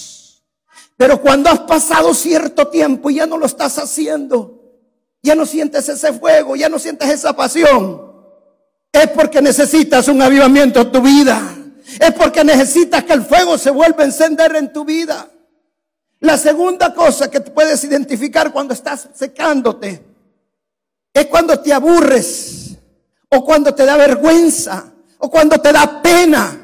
Pero 0.98 1.22
cuando 1.22 1.48
has 1.48 1.60
pasado 1.60 2.12
cierto 2.12 2.66
tiempo 2.66 3.08
y 3.08 3.14
ya 3.14 3.26
no 3.26 3.38
lo 3.38 3.46
estás 3.46 3.78
haciendo, 3.78 4.60
ya 5.22 5.36
no 5.36 5.46
sientes 5.46 5.88
ese 5.88 6.12
fuego, 6.12 6.56
ya 6.56 6.68
no 6.68 6.80
sientes 6.80 7.08
esa 7.08 7.34
pasión, 7.36 8.02
es 8.92 9.08
porque 9.10 9.40
necesitas 9.40 10.08
un 10.08 10.20
avivamiento 10.20 10.80
en 10.80 10.92
tu 10.92 11.00
vida. 11.00 11.54
Es 12.00 12.12
porque 12.14 12.42
necesitas 12.42 13.04
que 13.04 13.12
el 13.12 13.22
fuego 13.22 13.56
se 13.56 13.70
vuelva 13.70 14.02
a 14.02 14.06
encender 14.06 14.56
en 14.56 14.72
tu 14.72 14.84
vida. 14.84 15.28
La 16.18 16.36
segunda 16.36 16.92
cosa 16.92 17.30
que 17.30 17.40
puedes 17.40 17.82
identificar 17.84 18.52
cuando 18.52 18.74
estás 18.74 19.08
secándote 19.14 20.04
es 21.14 21.26
cuando 21.26 21.60
te 21.60 21.72
aburres 21.72 22.76
o 23.30 23.44
cuando 23.44 23.72
te 23.72 23.86
da 23.86 23.96
vergüenza 23.96 24.92
o 25.18 25.30
cuando 25.30 25.60
te 25.60 25.72
da 25.72 26.02
pena 26.02 26.58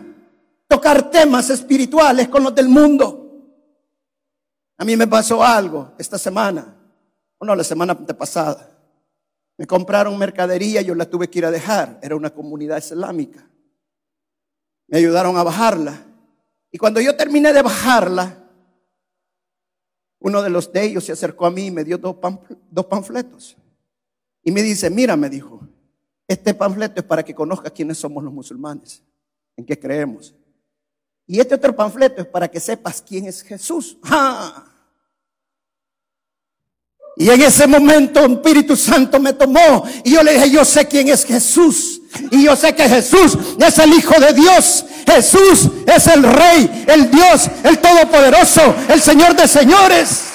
tocar 0.67 1.09
temas 1.09 1.51
espirituales 1.51 2.29
con 2.29 2.43
los 2.43 2.53
del 2.53 2.69
mundo. 2.69 3.24
A 4.77 4.85
mí 4.85 4.97
me 4.97 5.07
pasó 5.07 5.43
algo 5.43 5.93
esta 5.99 6.19
semana, 6.19 6.77
o 7.39 7.45
no, 7.45 7.55
la 7.55 7.65
semana 7.65 7.95
pasada. 7.95 8.71
Me 9.57 9.67
compraron 9.67 10.19
mercadería, 10.19 10.83
yo 10.83 10.95
la 10.95 11.09
tuve 11.09 11.29
que 11.29 11.39
ir 11.39 11.47
a 11.47 11.51
dejar. 11.51 12.01
Era 12.03 12.17
una 12.17 12.31
comunidad 12.31 12.79
islámica. 12.79 13.49
Me 14.89 14.99
ayudaron 14.99 15.37
a 15.37 15.45
bajarla. 15.45 16.05
Y 16.73 16.79
cuando 16.79 17.01
yo 17.01 17.17
terminé 17.17 17.53
de 17.53 17.63
bajarla, 17.63 18.45
uno 20.19 20.43
de 20.43 20.51
los 20.51 20.73
de 20.73 20.85
ellos 20.85 21.05
se 21.05 21.13
acercó 21.13 21.47
a 21.47 21.51
mí 21.51 21.67
y 21.67 21.71
me 21.71 21.85
dio 21.85 21.99
dos, 21.99 22.17
dos 22.71 22.87
panfletos. 22.87 23.57
Y 24.43 24.51
me 24.51 24.63
dice, 24.63 24.91
mira, 24.91 25.17
me 25.17 25.31
dijo, 25.31 25.61
este 26.27 26.53
panfleto 26.55 27.01
es 27.01 27.07
para 27.07 27.23
que 27.23 27.35
conozcas 27.35 27.73
quiénes 27.73 27.99
somos 27.99 28.25
los 28.25 28.33
musulmanes, 28.33 29.03
en 29.57 29.65
qué 29.65 29.79
creemos. 29.79 30.35
Y 31.27 31.41
este 31.41 31.55
otro 31.55 31.75
panfleto 31.75 32.23
es 32.23 32.29
para 32.29 32.49
que 32.49 32.61
sepas 32.61 33.03
quién 33.03 33.27
es 33.27 33.43
Jesús. 33.43 33.97
Y 37.17 37.31
en 37.31 37.43
ese 37.43 37.67
momento 37.67 38.25
el 38.25 38.33
Espíritu 38.33 38.77
Santo 38.77 39.21
me 39.21 39.33
tomó 39.33 39.85
y 40.03 40.13
yo 40.13 40.23
le 40.23 40.33
dije, 40.35 40.51
yo 40.51 40.65
sé 40.65 40.87
quién 40.87 41.09
es 41.09 41.25
Jesús. 41.25 42.01
Y 42.31 42.45
yo 42.45 42.57
sé 42.57 42.75
que 42.75 42.89
Jesús 42.89 43.39
es 43.59 43.79
el 43.79 43.93
Hijo 43.95 44.19
de 44.21 44.33
Dios. 44.33 44.85
Jesús 45.07 45.71
es 45.87 46.07
el 46.09 46.23
Rey, 46.23 46.85
el 46.89 47.11
Dios, 47.11 47.51
el 47.63 47.79
Todopoderoso, 47.79 48.75
el 48.89 49.01
Señor 49.01 49.37
de 49.37 49.47
señores. 49.47 50.31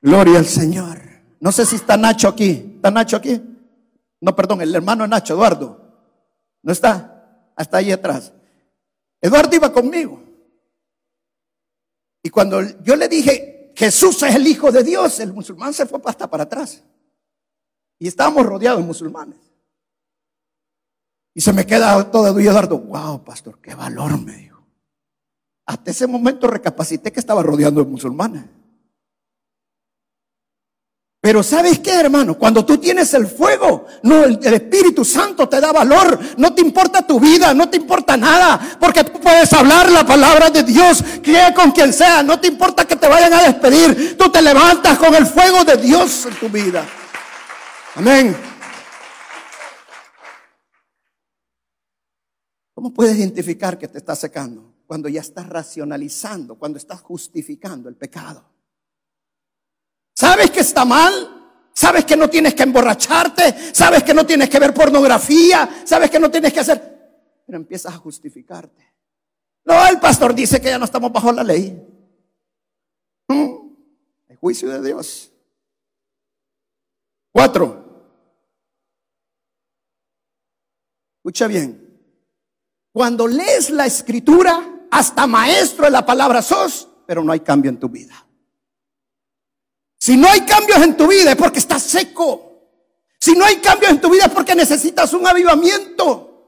Gloria 0.00 0.38
al 0.38 0.46
Señor. 0.46 1.00
No 1.40 1.50
sé 1.50 1.66
si 1.66 1.76
está 1.76 1.96
Nacho 1.96 2.28
aquí. 2.28 2.74
¿Está 2.76 2.90
Nacho 2.90 3.16
aquí? 3.16 3.40
No, 4.20 4.34
perdón, 4.34 4.62
el 4.62 4.74
hermano 4.74 5.06
Nacho, 5.06 5.34
Eduardo. 5.34 5.80
¿No 6.62 6.72
está? 6.72 7.17
Hasta 7.58 7.78
ahí 7.78 7.90
atrás. 7.90 8.32
Eduardo 9.20 9.56
iba 9.56 9.72
conmigo. 9.72 10.22
Y 12.22 12.30
cuando 12.30 12.62
yo 12.84 12.94
le 12.94 13.08
dije, 13.08 13.72
Jesús 13.74 14.22
es 14.22 14.36
el 14.36 14.46
Hijo 14.46 14.70
de 14.70 14.84
Dios, 14.84 15.18
el 15.18 15.32
musulmán 15.32 15.74
se 15.74 15.84
fue 15.84 16.00
hasta 16.04 16.30
para 16.30 16.44
atrás. 16.44 16.84
Y 17.98 18.06
estábamos 18.06 18.46
rodeados 18.46 18.80
de 18.80 18.86
musulmanes. 18.86 19.38
Y 21.34 21.40
se 21.40 21.52
me 21.52 21.66
queda 21.66 22.08
todavía 22.12 22.50
Eduardo, 22.50 22.78
wow, 22.78 23.24
pastor, 23.24 23.60
qué 23.60 23.74
valor 23.74 24.20
me 24.20 24.36
dijo. 24.36 24.64
Hasta 25.66 25.90
ese 25.90 26.06
momento 26.06 26.46
recapacité 26.46 27.10
que 27.12 27.20
estaba 27.20 27.42
rodeando 27.42 27.82
de 27.82 27.90
musulmanes. 27.90 28.44
Pero 31.28 31.42
¿sabes 31.42 31.80
qué, 31.80 31.92
hermano? 31.92 32.38
Cuando 32.38 32.64
tú 32.64 32.78
tienes 32.78 33.12
el 33.12 33.26
fuego, 33.26 33.84
no, 34.02 34.24
el, 34.24 34.42
Espíritu 34.42 35.04
Santo 35.04 35.46
te 35.46 35.60
da 35.60 35.72
valor. 35.72 36.18
No 36.38 36.54
te 36.54 36.62
importa 36.62 37.06
tu 37.06 37.20
vida, 37.20 37.52
no 37.52 37.68
te 37.68 37.76
importa 37.76 38.16
nada. 38.16 38.78
Porque 38.80 39.04
tú 39.04 39.20
puedes 39.20 39.52
hablar 39.52 39.92
la 39.92 40.06
palabra 40.06 40.48
de 40.48 40.62
Dios, 40.62 41.04
que 41.22 41.52
con 41.54 41.72
quien 41.72 41.92
sea. 41.92 42.22
No 42.22 42.40
te 42.40 42.48
importa 42.48 42.86
que 42.86 42.96
te 42.96 43.06
vayan 43.06 43.34
a 43.34 43.42
despedir. 43.42 44.16
Tú 44.16 44.30
te 44.30 44.40
levantas 44.40 44.96
con 44.96 45.14
el 45.14 45.26
fuego 45.26 45.66
de 45.66 45.76
Dios 45.76 46.24
en 46.24 46.34
tu 46.36 46.48
vida. 46.48 46.88
Amén. 47.96 48.34
¿Cómo 52.72 52.94
puedes 52.94 53.18
identificar 53.18 53.76
que 53.76 53.88
te 53.88 53.98
está 53.98 54.16
secando? 54.16 54.72
Cuando 54.86 55.10
ya 55.10 55.20
estás 55.20 55.46
racionalizando, 55.46 56.54
cuando 56.54 56.78
estás 56.78 57.02
justificando 57.02 57.90
el 57.90 57.96
pecado. 57.96 58.57
¿Sabes 60.18 60.50
que 60.50 60.58
está 60.58 60.84
mal? 60.84 61.12
¿Sabes 61.72 62.04
que 62.04 62.16
no 62.16 62.28
tienes 62.28 62.52
que 62.52 62.64
emborracharte? 62.64 63.72
¿Sabes 63.72 64.02
que 64.02 64.12
no 64.12 64.26
tienes 64.26 64.50
que 64.50 64.58
ver 64.58 64.74
pornografía? 64.74 65.82
¿Sabes 65.84 66.10
que 66.10 66.18
no 66.18 66.28
tienes 66.28 66.52
que 66.52 66.58
hacer? 66.58 67.42
Pero 67.46 67.56
empiezas 67.56 67.94
a 67.94 67.98
justificarte. 67.98 68.84
No, 69.64 69.86
el 69.86 70.00
pastor 70.00 70.34
dice 70.34 70.60
que 70.60 70.70
ya 70.70 70.78
no 70.78 70.86
estamos 70.86 71.12
bajo 71.12 71.30
la 71.30 71.44
ley. 71.44 71.80
El 73.28 74.36
juicio 74.40 74.68
de 74.70 74.88
Dios. 74.88 75.30
Cuatro. 77.30 78.10
Escucha 81.18 81.46
bien. 81.46 81.96
Cuando 82.90 83.28
lees 83.28 83.70
la 83.70 83.86
escritura, 83.86 84.68
hasta 84.90 85.28
maestro 85.28 85.84
de 85.84 85.92
la 85.92 86.04
palabra 86.04 86.42
sos, 86.42 86.88
pero 87.06 87.22
no 87.22 87.30
hay 87.30 87.38
cambio 87.38 87.68
en 87.68 87.78
tu 87.78 87.88
vida. 87.88 88.27
Si 90.08 90.16
no 90.16 90.26
hay 90.26 90.40
cambios 90.40 90.82
en 90.82 90.96
tu 90.96 91.06
vida 91.06 91.32
es 91.32 91.36
porque 91.36 91.58
estás 91.58 91.82
seco. 91.82 92.70
Si 93.20 93.32
no 93.32 93.44
hay 93.44 93.56
cambios 93.56 93.92
en 93.92 94.00
tu 94.00 94.08
vida 94.08 94.24
es 94.24 94.32
porque 94.32 94.54
necesitas 94.54 95.12
un 95.12 95.26
avivamiento. 95.26 96.46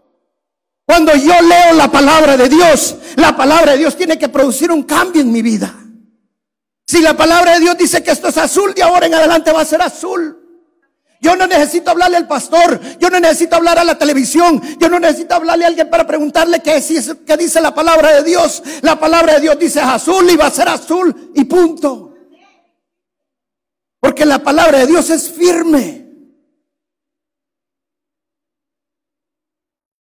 Cuando 0.87 1.15
yo 1.15 1.39
leo 1.43 1.75
la 1.75 1.93
palabra 1.93 2.39
de 2.39 2.49
Dios, 2.49 2.97
la 3.17 3.37
palabra 3.37 3.73
de 3.73 3.79
Dios 3.81 3.99
tiene 3.99 4.19
que 4.19 4.31
producir 4.31 4.73
un 4.73 4.85
cambio 4.85 5.21
en 5.21 5.31
mi 5.31 5.43
vida. 5.43 5.75
Si 6.87 7.03
la 7.03 7.15
palabra 7.15 7.53
de 7.53 7.61
Dios 7.61 7.77
dice 7.77 8.03
que 8.03 8.13
esto 8.13 8.29
es 8.29 8.39
azul, 8.39 8.73
de 8.73 8.83
ahora 8.83 9.05
en 9.05 9.15
adelante 9.15 9.53
va 9.53 9.61
a 9.61 9.67
ser 9.67 9.83
azul. 9.83 10.39
Yo 11.21 11.37
no 11.37 11.47
necesito 11.47 11.91
hablarle 11.91 12.17
al 12.17 12.27
pastor, 12.27 12.81
yo 12.99 13.11
no 13.11 13.21
necesito 13.21 13.57
hablar 13.57 13.79
a 13.79 13.85
la 13.85 13.99
televisión, 13.99 14.63
yo 14.79 14.89
no 14.89 14.99
necesito 14.99 15.35
hablarle 15.35 15.67
a 15.67 15.69
alguien 15.69 15.91
para 15.91 16.07
preguntarle 16.07 16.61
qué, 16.61 16.81
dice 17.37 17.61
la 17.61 17.75
palabra 17.75 18.11
de 18.15 18.23
Dios. 18.23 18.63
La 18.81 18.99
palabra 18.99 19.35
de 19.35 19.41
Dios 19.43 19.59
dice 19.59 19.83
azul 19.83 20.31
y 20.31 20.37
va 20.37 20.47
a 20.47 20.51
ser 20.51 20.67
azul 20.67 21.33
y 21.35 21.45
punto. 21.45 22.10
Porque 24.11 24.27
la 24.27 24.41
palabra 24.41 24.81
de 24.81 24.89
Dios 24.89 25.09
es 25.09 25.31
firme. 25.31 26.05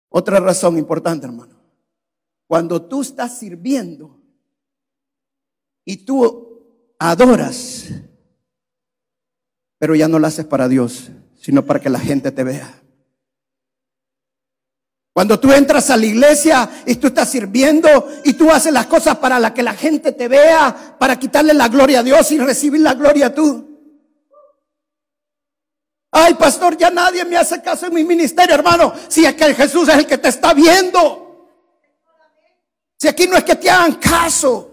Otra 0.07 0.39
razón 0.39 0.77
importante, 0.77 1.25
hermano. 1.25 1.61
Cuando 2.47 2.81
tú 2.83 3.01
estás 3.01 3.37
sirviendo 3.37 4.17
y 5.83 6.05
tú 6.05 6.95
adoras, 6.99 7.89
pero 9.77 9.93
ya 9.93 10.07
no 10.07 10.19
lo 10.19 10.27
haces 10.27 10.45
para 10.45 10.69
Dios, 10.69 11.11
sino 11.35 11.65
para 11.65 11.81
que 11.81 11.89
la 11.89 11.99
gente 11.99 12.31
te 12.31 12.45
vea. 12.45 12.81
Cuando 15.11 15.37
tú 15.37 15.51
entras 15.51 15.89
a 15.89 15.97
la 15.97 16.05
iglesia 16.05 16.69
y 16.85 16.95
tú 16.95 17.07
estás 17.07 17.29
sirviendo 17.29 18.07
y 18.23 18.31
tú 18.35 18.49
haces 18.51 18.71
las 18.71 18.85
cosas 18.85 19.17
para 19.17 19.37
la 19.37 19.53
que 19.53 19.63
la 19.63 19.73
gente 19.73 20.13
te 20.13 20.29
vea, 20.29 20.95
para 20.97 21.19
quitarle 21.19 21.53
la 21.53 21.67
gloria 21.67 21.99
a 21.99 22.03
Dios 22.03 22.31
y 22.31 22.39
recibir 22.39 22.79
la 22.79 22.93
gloria 22.93 23.35
tú. 23.35 23.70
Ay, 26.11 26.33
pastor, 26.33 26.75
ya 26.77 26.89
nadie 26.89 27.23
me 27.23 27.37
hace 27.37 27.61
caso 27.61 27.87
en 27.87 27.93
mi 27.93 28.03
ministerio, 28.03 28.53
hermano. 28.53 28.93
Si 29.07 29.23
que 29.33 29.55
Jesús 29.55 29.87
es 29.87 29.95
el 29.95 30.05
que 30.05 30.17
te 30.17 30.27
está 30.27 30.53
viendo. 30.53 31.49
Si 32.97 33.07
aquí 33.07 33.27
no 33.27 33.37
es 33.37 33.43
que 33.45 33.55
te 33.55 33.69
hagan 33.69 33.95
caso. 33.95 34.67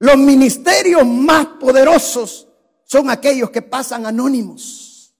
Los 0.00 0.18
ministerios 0.18 1.06
más 1.06 1.46
poderosos 1.58 2.46
son 2.84 3.08
aquellos 3.08 3.50
que 3.50 3.62
pasan 3.62 4.04
anónimos. 4.04 5.14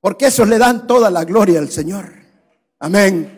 Porque 0.00 0.26
esos 0.26 0.48
le 0.48 0.58
dan 0.58 0.86
toda 0.86 1.10
la 1.10 1.24
gloria 1.24 1.60
al 1.60 1.70
Señor. 1.70 2.12
Amén. 2.80 3.35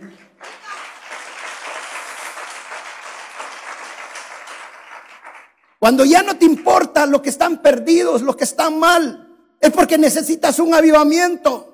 Cuando 5.78 6.04
ya 6.04 6.22
no 6.22 6.36
te 6.36 6.44
importa 6.44 7.06
lo 7.06 7.22
que 7.22 7.30
están 7.30 7.62
perdidos, 7.62 8.22
los 8.22 8.36
que 8.36 8.44
están 8.44 8.78
mal, 8.78 9.36
es 9.60 9.70
porque 9.70 9.96
necesitas 9.96 10.58
un 10.58 10.74
avivamiento. 10.74 11.68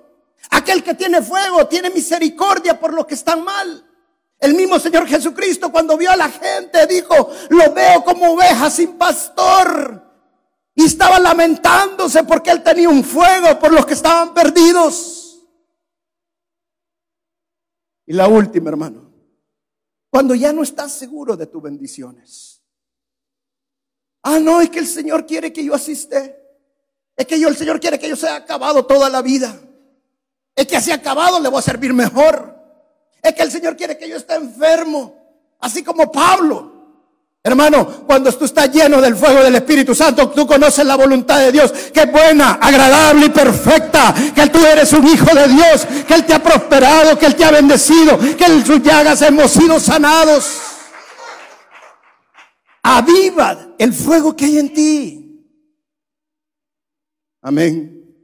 Aquel 0.51 0.83
que 0.83 0.95
tiene 0.95 1.23
fuego 1.23 1.67
tiene 1.67 1.91
misericordia 1.91 2.79
por 2.79 2.93
los 2.93 3.07
que 3.07 3.15
están 3.15 3.43
mal. 3.43 3.91
El 4.39 4.55
mismo 4.55 4.79
Señor 4.79 5.07
Jesucristo 5.07 5.73
cuando 5.73 5.97
vio 5.97 6.11
a 6.11 6.17
la 6.17 6.29
gente 6.29 6.87
dijo, 6.87 7.31
lo 7.49 7.73
veo 7.73 8.05
como 8.05 8.33
ovejas 8.33 8.75
sin 8.75 8.99
pastor. 8.99 10.03
Y 10.75 10.85
estaba 10.85 11.19
lamentándose 11.19 12.25
porque 12.25 12.51
él 12.51 12.63
tenía 12.63 12.89
un 12.89 13.05
fuego 13.05 13.59
por 13.59 13.73
los 13.73 13.87
que 13.87 13.95
estaban 13.95 14.35
perdidos. 14.35 15.41
Y 18.07 18.13
la 18.13 18.29
última, 18.29 18.69
hermano, 18.69 19.11
cuando 20.11 20.35
ya 20.35 20.53
no 20.53 20.63
estás 20.63 20.93
seguro 20.93 21.37
de 21.37 21.47
tus 21.47 21.63
bendiciones. 21.63 22.54
Ah, 24.25 24.39
no, 24.41 24.63
es 24.63 24.71
que 24.71 24.79
el 24.79 24.87
Señor 24.87 25.27
quiere 25.27 25.53
que 25.53 25.63
yo 25.63 25.75
asiste. 25.75 26.35
Es 27.15 27.27
que 27.27 27.39
yo, 27.39 27.49
el 27.49 27.57
Señor 27.57 27.79
quiere 27.79 27.99
que 27.99 28.09
yo 28.09 28.17
sea 28.17 28.37
acabado 28.37 28.87
toda 28.87 29.11
la 29.11 29.21
vida. 29.21 29.55
Es 30.57 30.67
que 30.67 30.77
así 30.77 30.91
acabado 30.91 31.39
le 31.41 31.49
voy 31.51 31.59
a 31.59 31.63
servir 31.63 31.93
mejor. 31.93 32.57
Es 33.23 33.35
que 33.35 33.43
el 33.43 33.53
Señor 33.53 33.77
quiere 33.77 33.99
que 33.99 34.09
yo 34.09 34.17
esté 34.17 34.35
enfermo. 34.35 35.15
Así 35.61 35.85
como 35.85 36.11
Pablo. 36.11 36.73
Hermano, 37.43 37.87
cuando 38.07 38.33
tú 38.33 38.47
estás 38.47 38.73
lleno 38.73 39.03
del 39.03 39.15
fuego 39.15 39.43
del 39.43 39.57
Espíritu 39.57 39.95
Santo, 39.95 40.31
tú 40.31 40.47
conoces 40.47 40.87
la 40.87 40.97
voluntad 40.97 41.41
de 41.41 41.53
Dios, 41.53 41.71
que 41.93 42.01
es 42.01 42.11
buena, 42.11 42.53
agradable 42.53 43.27
y 43.27 43.29
perfecta, 43.29 44.15
que 44.35 44.47
tú 44.47 44.65
eres 44.65 44.91
un 44.95 45.07
hijo 45.07 45.35
de 45.35 45.49
Dios, 45.49 45.87
que 46.09 46.15
Él 46.15 46.25
te 46.25 46.33
ha 46.33 46.43
prosperado, 46.43 47.19
que 47.19 47.27
Él 47.27 47.35
te 47.35 47.45
ha 47.45 47.51
bendecido, 47.51 48.19
que 48.19 48.47
en 48.47 48.65
sus 48.65 48.83
llagas 48.83 49.21
hemos 49.21 49.51
sido 49.51 49.79
sanados. 49.79 50.64
Aviva 52.87 53.75
el 53.79 53.95
fuego 53.95 54.37
que 54.37 54.45
hay 54.45 54.59
en 54.59 54.75
ti. 54.75 55.25
Amén. 57.41 58.15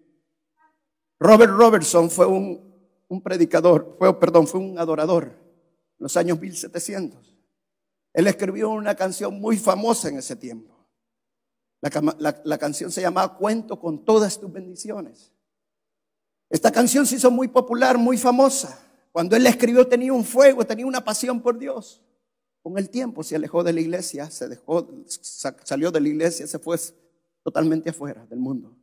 Robert 1.18 1.50
Robertson 1.50 2.10
fue 2.10 2.26
un, 2.26 3.22
predicador, 3.22 3.96
fue, 3.98 4.20
perdón, 4.20 4.46
fue 4.46 4.60
un 4.60 4.78
adorador 4.78 5.24
en 5.24 6.04
los 6.04 6.14
años 6.18 6.38
1700. 6.38 7.34
Él 8.12 8.26
escribió 8.26 8.68
una 8.68 8.94
canción 8.94 9.40
muy 9.40 9.56
famosa 9.56 10.10
en 10.10 10.18
ese 10.18 10.36
tiempo. 10.36 10.76
La, 11.80 12.38
la, 12.44 12.58
canción 12.58 12.92
se 12.92 13.00
llamaba 13.00 13.38
Cuento 13.38 13.80
con 13.80 14.04
todas 14.04 14.38
tus 14.38 14.52
bendiciones. 14.52 15.32
Esta 16.50 16.70
canción 16.70 17.06
se 17.06 17.16
hizo 17.16 17.30
muy 17.30 17.48
popular, 17.48 17.96
muy 17.96 18.18
famosa. 18.18 18.78
Cuando 19.10 19.36
él 19.36 19.44
la 19.44 19.50
escribió 19.50 19.88
tenía 19.88 20.12
un 20.12 20.24
fuego, 20.24 20.66
tenía 20.66 20.84
una 20.84 21.02
pasión 21.02 21.40
por 21.40 21.58
Dios. 21.58 22.02
Con 22.62 22.76
el 22.78 22.90
tiempo 22.90 23.22
se 23.22 23.36
alejó 23.36 23.64
de 23.64 23.72
la 23.72 23.80
iglesia, 23.80 24.30
se 24.30 24.48
dejó, 24.48 24.88
salió 25.06 25.90
de 25.90 26.00
la 26.00 26.08
iglesia, 26.08 26.46
se 26.46 26.58
fue 26.58 26.76
totalmente 27.42 27.90
afuera 27.90 28.26
del 28.26 28.38
mundo. 28.38 28.76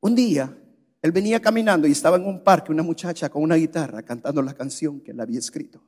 Un 0.00 0.14
día, 0.14 0.56
él 1.02 1.12
venía 1.12 1.40
caminando 1.40 1.86
y 1.86 1.92
estaba 1.92 2.16
en 2.16 2.26
un 2.26 2.42
parque 2.42 2.72
una 2.72 2.82
muchacha 2.82 3.28
con 3.28 3.42
una 3.42 3.54
guitarra 3.54 4.02
cantando 4.02 4.42
la 4.42 4.54
canción 4.54 5.00
que 5.00 5.12
él 5.12 5.20
había 5.20 5.38
escrito. 5.38 5.82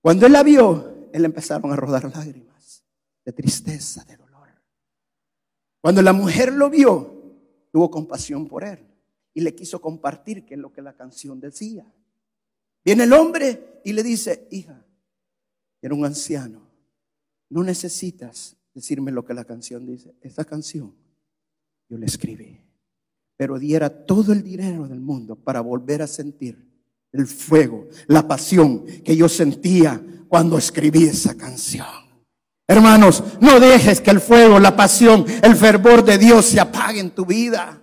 Cuando 0.00 0.26
él 0.26 0.32
la 0.32 0.42
vio, 0.42 1.08
él 1.12 1.24
empezaron 1.24 1.72
a 1.72 1.76
rodar 1.76 2.04
lágrimas 2.04 2.84
de 3.24 3.32
tristeza, 3.32 4.04
de 4.04 4.16
dolor. 4.16 4.48
Cuando 5.80 6.02
la 6.02 6.12
mujer 6.12 6.52
lo 6.52 6.68
vio, 6.68 7.22
tuvo 7.70 7.90
compasión 7.90 8.46
por 8.48 8.64
él 8.64 8.86
y 9.32 9.40
le 9.40 9.54
quiso 9.54 9.80
compartir 9.80 10.44
qué 10.44 10.54
es 10.54 10.60
lo 10.60 10.72
que 10.72 10.82
la 10.82 10.94
canción 10.94 11.40
decía. 11.40 11.86
Viene 12.84 13.04
el 13.04 13.12
hombre 13.12 13.80
y 13.84 13.92
le 13.92 14.02
dice, 14.02 14.46
hija, 14.50 14.84
era 15.82 15.94
un 15.94 16.04
anciano. 16.04 16.62
No 17.50 17.62
necesitas 17.62 18.56
decirme 18.72 19.12
lo 19.12 19.24
que 19.24 19.34
la 19.34 19.44
canción 19.44 19.84
dice. 19.84 20.14
Esta 20.22 20.44
canción 20.44 20.94
yo 21.88 21.98
la 21.98 22.06
escribí, 22.06 22.60
pero 23.36 23.58
diera 23.58 24.06
todo 24.06 24.32
el 24.32 24.42
dinero 24.42 24.88
del 24.88 25.00
mundo 25.00 25.36
para 25.36 25.60
volver 25.60 26.00
a 26.00 26.06
sentir 26.06 26.72
el 27.12 27.26
fuego, 27.26 27.88
la 28.06 28.26
pasión 28.26 28.86
que 29.04 29.14
yo 29.14 29.28
sentía 29.28 30.02
cuando 30.28 30.56
escribí 30.56 31.04
esa 31.04 31.36
canción. 31.36 31.86
Hermanos, 32.66 33.22
no 33.40 33.60
dejes 33.60 34.00
que 34.00 34.10
el 34.10 34.20
fuego, 34.20 34.58
la 34.58 34.74
pasión, 34.74 35.26
el 35.42 35.56
fervor 35.56 36.02
de 36.04 36.16
Dios 36.16 36.46
se 36.46 36.60
apague 36.60 37.00
en 37.00 37.10
tu 37.10 37.26
vida. 37.26 37.82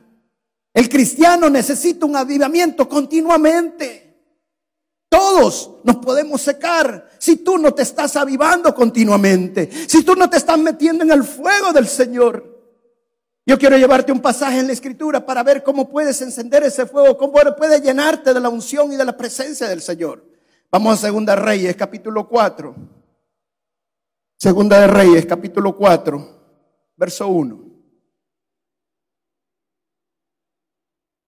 El 0.73 0.89
cristiano 0.89 1.49
necesita 1.49 2.07
un 2.07 2.15
avivamiento 2.15 2.89
continuamente. 2.89 4.08
Todos 5.09 5.77
nos 5.83 5.97
podemos 5.97 6.39
secar 6.39 7.09
si 7.17 7.37
tú 7.37 7.57
no 7.57 7.73
te 7.73 7.81
estás 7.81 8.15
avivando 8.15 8.73
continuamente, 8.75 9.69
si 9.87 10.03
tú 10.03 10.15
no 10.15 10.29
te 10.29 10.37
estás 10.37 10.59
metiendo 10.59 11.03
en 11.03 11.11
el 11.11 11.23
fuego 11.23 11.73
del 11.73 11.87
Señor. 11.87 12.57
Yo 13.45 13.57
quiero 13.57 13.77
llevarte 13.77 14.11
un 14.11 14.21
pasaje 14.21 14.59
en 14.59 14.67
la 14.67 14.73
escritura 14.73 15.25
para 15.25 15.41
ver 15.41 15.63
cómo 15.63 15.89
puedes 15.89 16.21
encender 16.21 16.61
ese 16.61 16.85
fuego, 16.85 17.17
cómo 17.17 17.33
puedes 17.57 17.81
llenarte 17.81 18.31
de 18.31 18.39
la 18.39 18.49
unción 18.49 18.93
y 18.93 18.95
de 18.95 19.03
la 19.05 19.17
presencia 19.17 19.67
del 19.67 19.81
Señor. 19.81 20.23
Vamos 20.71 20.99
a 20.99 21.07
Segunda 21.07 21.35
Reyes, 21.35 21.75
capítulo 21.75 22.29
4. 22.29 22.75
Segunda 24.37 24.79
de 24.79 24.87
Reyes, 24.87 25.25
capítulo 25.25 25.75
4, 25.75 26.93
verso 26.95 27.27
1. 27.27 27.69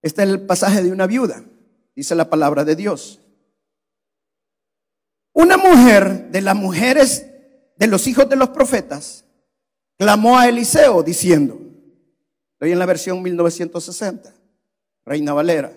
Este 0.03 0.23
es 0.23 0.29
el 0.29 0.45
pasaje 0.45 0.83
de 0.83 0.91
una 0.91 1.07
viuda, 1.07 1.43
dice 1.95 2.13
la 2.13 2.29
palabra 2.29 2.63
de 2.63 2.75
Dios. 2.75 3.19
Una 5.33 5.57
mujer 5.57 6.29
de 6.29 6.41
las 6.41 6.55
mujeres 6.55 7.27
de 7.77 7.87
los 7.87 8.05
hijos 8.07 8.27
de 8.29 8.35
los 8.35 8.49
profetas 8.49 9.25
clamó 9.97 10.37
a 10.37 10.47
Eliseo 10.47 11.03
diciendo, 11.03 11.59
estoy 12.53 12.71
en 12.71 12.79
la 12.79 12.85
versión 12.85 13.21
1960, 13.21 14.33
Reina 15.05 15.33
Valera, 15.33 15.73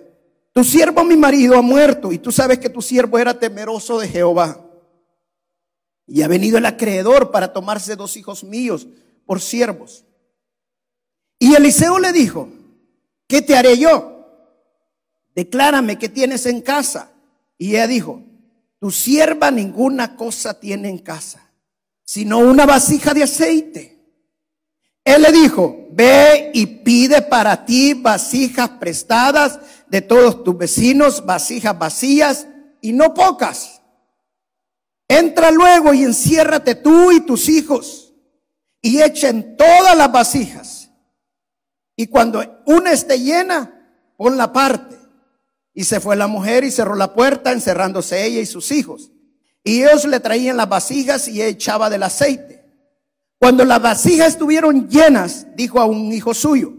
tu 0.53 0.63
siervo 0.65 1.05
mi 1.05 1.17
marido 1.17 1.57
ha 1.57 1.63
muerto 1.63 2.13
y 2.13 2.19
tú 2.19 2.31
sabes 2.31 2.59
que 2.59 2.69
tu 2.69 2.81
siervo 2.81 3.19
era 3.19 3.39
temeroso 3.39 3.99
de 3.99 4.09
Jehová. 4.09 4.61
Y 6.07 6.23
ha 6.23 6.29
venido 6.29 6.59
el 6.59 6.67
acreedor 6.67 7.31
para 7.31 7.53
tomarse 7.53 7.97
dos 7.97 8.17
hijos 8.17 8.45
míos 8.45 8.87
por 9.27 9.41
siervos. 9.41 10.05
Y 11.39 11.55
Eliseo 11.55 11.99
le 11.99 12.13
dijo, 12.13 12.49
¿qué 13.27 13.43
te 13.43 13.57
haré 13.57 13.79
yo? 13.79 14.27
Declárame 15.35 15.99
qué 15.99 16.09
tienes 16.09 16.47
en 16.47 16.61
casa. 16.61 17.11
Y 17.59 17.71
ella 17.71 17.87
dijo, 17.87 18.23
tu 18.85 18.91
sierva 18.91 19.51
ninguna 19.51 20.15
cosa 20.15 20.61
tiene 20.61 20.91
en 20.91 20.99
casa, 20.99 21.41
sino 22.05 22.37
una 22.41 22.67
vasija 22.67 23.15
de 23.15 23.23
aceite. 23.23 23.99
Él 25.03 25.23
le 25.23 25.33
dijo, 25.33 25.87
ve 25.91 26.51
y 26.53 26.67
pide 26.67 27.23
para 27.23 27.65
ti 27.65 27.95
vasijas 27.95 28.69
prestadas 28.79 29.59
de 29.89 30.03
todos 30.03 30.45
tus 30.45 30.59
vecinos, 30.59 31.25
vasijas 31.25 31.79
vacías 31.79 32.47
y 32.83 32.93
no 32.93 33.15
pocas. 33.15 33.81
Entra 35.09 35.51
luego 35.51 35.95
y 35.95 36.03
enciérrate 36.03 36.75
tú 36.75 37.11
y 37.11 37.21
tus 37.21 37.49
hijos 37.49 38.13
y 38.83 39.01
echen 39.01 39.57
todas 39.57 39.97
las 39.97 40.13
vasijas. 40.13 40.91
Y 41.97 42.09
cuando 42.09 42.63
una 42.67 42.93
esté 42.93 43.19
llena, 43.19 44.13
pon 44.19 44.37
la 44.37 44.53
parte. 44.53 45.04
Y 45.75 45.85
se 45.85 45.99
fue 45.99 46.15
la 46.15 46.29
mujer 46.29 46.63
y 46.63 46.71
cerró 46.71 46.95
la 46.95 47.13
puerta, 47.13 47.53
encerrándose 47.53 48.25
ella 48.25 48.41
y 48.41 48.47
sus 48.47 48.71
hijos. 48.71 49.11
Y 49.65 49.83
ellos 49.83 50.05
le 50.05 50.21
traían 50.21 50.57
las 50.57 50.69
vasijas 50.69 51.27
y 51.27 51.43
echaba 51.43 51.91
del 51.91 52.05
aceite. 52.05 52.65
Cuando 53.39 53.65
las 53.65 53.83
vasijas 53.83 54.29
estuvieron 54.29 54.89
llenas, 54.89 55.49
dijo 55.57 55.81
a 55.81 55.85
un 55.85 56.13
hijo 56.13 56.33
suyo, 56.33 56.73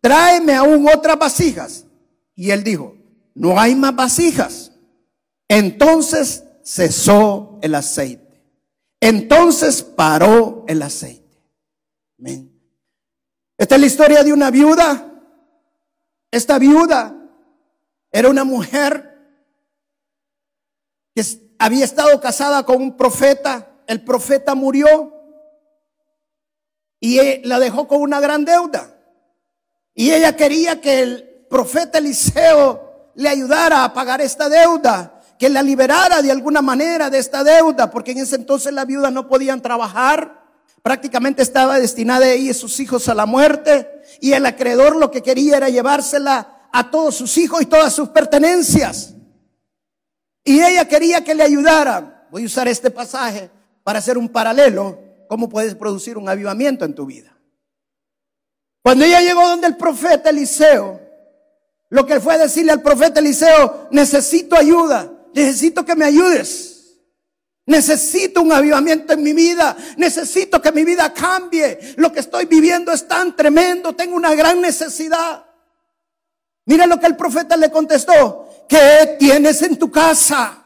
tráeme 0.00 0.54
aún 0.54 0.86
otras 0.88 1.18
vasijas. 1.18 1.86
Y 2.34 2.50
él 2.50 2.64
dijo, 2.64 2.96
no 3.34 3.58
hay 3.58 3.74
más 3.76 3.94
vasijas. 3.94 4.72
Entonces 5.48 6.44
cesó 6.64 7.58
el 7.62 7.74
aceite. 7.74 8.42
Entonces 9.00 9.82
paró 9.82 10.64
el 10.66 10.82
aceite. 10.82 11.22
Esta 13.56 13.74
es 13.76 13.80
la 13.80 13.86
historia 13.86 14.24
de 14.24 14.32
una 14.32 14.50
viuda. 14.50 15.10
Esta 16.30 16.58
viuda 16.58 17.23
era 18.14 18.28
una 18.28 18.44
mujer 18.44 19.12
que 21.16 21.24
había 21.58 21.84
estado 21.84 22.20
casada 22.20 22.62
con 22.62 22.80
un 22.80 22.96
profeta. 22.96 23.72
El 23.88 24.04
profeta 24.04 24.54
murió 24.54 25.12
y 27.00 27.18
e, 27.18 27.42
la 27.44 27.58
dejó 27.58 27.88
con 27.88 28.00
una 28.00 28.20
gran 28.20 28.44
deuda. 28.44 28.96
Y 29.96 30.12
ella 30.12 30.36
quería 30.36 30.80
que 30.80 31.02
el 31.02 31.46
profeta 31.50 31.98
Eliseo 31.98 33.10
le 33.16 33.28
ayudara 33.28 33.82
a 33.82 33.92
pagar 33.92 34.20
esta 34.20 34.48
deuda, 34.48 35.20
que 35.36 35.48
la 35.48 35.64
liberara 35.64 36.22
de 36.22 36.30
alguna 36.30 36.62
manera 36.62 37.10
de 37.10 37.18
esta 37.18 37.42
deuda, 37.42 37.90
porque 37.90 38.12
en 38.12 38.18
ese 38.18 38.36
entonces 38.36 38.72
las 38.72 38.86
viudas 38.86 39.12
no 39.12 39.26
podían 39.26 39.60
trabajar. 39.60 40.40
Prácticamente 40.82 41.42
estaba 41.42 41.80
destinada 41.80 42.28
ella 42.28 42.52
y 42.52 42.54
sus 42.54 42.78
hijos 42.78 43.08
a 43.08 43.14
la 43.16 43.26
muerte. 43.26 43.90
Y 44.20 44.34
el 44.34 44.46
acreedor 44.46 44.94
lo 44.94 45.10
que 45.10 45.24
quería 45.24 45.56
era 45.56 45.68
llevársela 45.68 46.53
a 46.76 46.90
todos 46.90 47.14
sus 47.14 47.38
hijos 47.38 47.62
y 47.62 47.66
todas 47.66 47.94
sus 47.94 48.08
pertenencias. 48.08 49.14
Y 50.42 50.60
ella 50.60 50.88
quería 50.88 51.22
que 51.22 51.32
le 51.32 51.44
ayudara. 51.44 52.26
Voy 52.32 52.42
a 52.42 52.46
usar 52.46 52.66
este 52.66 52.90
pasaje 52.90 53.48
para 53.84 54.00
hacer 54.00 54.18
un 54.18 54.28
paralelo, 54.28 54.98
cómo 55.28 55.48
puedes 55.48 55.76
producir 55.76 56.18
un 56.18 56.28
avivamiento 56.28 56.84
en 56.84 56.92
tu 56.92 57.06
vida. 57.06 57.32
Cuando 58.82 59.04
ella 59.04 59.20
llegó 59.20 59.46
donde 59.46 59.68
el 59.68 59.76
profeta 59.76 60.30
Eliseo, 60.30 61.00
lo 61.90 62.04
que 62.04 62.18
fue 62.18 62.38
decirle 62.38 62.72
al 62.72 62.82
profeta 62.82 63.20
Eliseo, 63.20 63.86
necesito 63.92 64.56
ayuda, 64.56 65.12
necesito 65.32 65.84
que 65.84 65.94
me 65.94 66.06
ayudes. 66.06 66.72
Necesito 67.66 68.42
un 68.42 68.52
avivamiento 68.52 69.12
en 69.12 69.22
mi 69.22 69.32
vida. 69.32 69.76
Necesito 69.96 70.60
que 70.60 70.72
mi 70.72 70.84
vida 70.84 71.14
cambie. 71.14 71.94
Lo 71.96 72.12
que 72.12 72.20
estoy 72.20 72.44
viviendo 72.44 72.92
es 72.92 73.08
tan 73.08 73.34
tremendo. 73.34 73.94
Tengo 73.94 74.16
una 74.16 74.34
gran 74.34 74.60
necesidad. 74.60 75.43
Mira 76.66 76.86
lo 76.86 76.98
que 76.98 77.06
el 77.06 77.16
profeta 77.16 77.56
le 77.56 77.70
contestó. 77.70 78.48
¿Qué 78.68 79.16
tienes 79.18 79.60
en 79.62 79.78
tu 79.78 79.90
casa? 79.90 80.64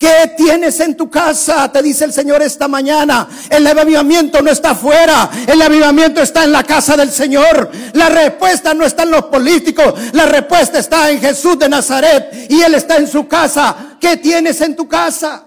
¿Qué 0.00 0.32
tienes 0.34 0.80
en 0.80 0.96
tu 0.96 1.10
casa? 1.10 1.70
Te 1.70 1.82
dice 1.82 2.06
el 2.06 2.12
Señor 2.14 2.40
esta 2.40 2.68
mañana. 2.68 3.28
El 3.50 3.66
avivamiento 3.66 4.40
no 4.40 4.50
está 4.50 4.70
afuera. 4.70 5.30
El 5.46 5.60
avivamiento 5.60 6.22
está 6.22 6.44
en 6.44 6.52
la 6.52 6.64
casa 6.64 6.96
del 6.96 7.10
Señor. 7.10 7.70
La 7.92 8.08
respuesta 8.08 8.72
no 8.72 8.86
está 8.86 9.02
en 9.02 9.10
los 9.10 9.24
políticos. 9.24 9.92
La 10.14 10.24
respuesta 10.24 10.78
está 10.78 11.10
en 11.10 11.20
Jesús 11.20 11.58
de 11.58 11.68
Nazaret. 11.68 12.46
Y 12.48 12.62
Él 12.62 12.76
está 12.76 12.96
en 12.96 13.08
su 13.08 13.28
casa. 13.28 13.98
¿Qué 14.00 14.16
tienes 14.16 14.58
en 14.62 14.74
tu 14.74 14.88
casa? 14.88 15.44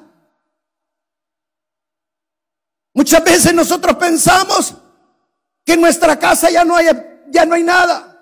Muchas 2.94 3.24
veces 3.24 3.56
nosotros 3.56 3.96
pensamos 3.96 4.76
que 5.66 5.74
en 5.74 5.82
nuestra 5.82 6.20
casa 6.20 6.52
ya 6.52 6.64
no 6.64 6.76
hay, 6.76 6.90
ya 7.32 7.44
no 7.44 7.56
hay 7.56 7.64
nada. 7.64 8.13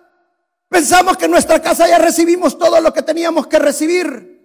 Pensamos 0.71 1.17
que 1.17 1.25
en 1.25 1.31
nuestra 1.31 1.61
casa 1.61 1.85
ya 1.85 1.97
recibimos 1.97 2.57
todo 2.57 2.79
lo 2.79 2.93
que 2.93 3.01
teníamos 3.01 3.45
que 3.47 3.59
recibir. 3.59 4.39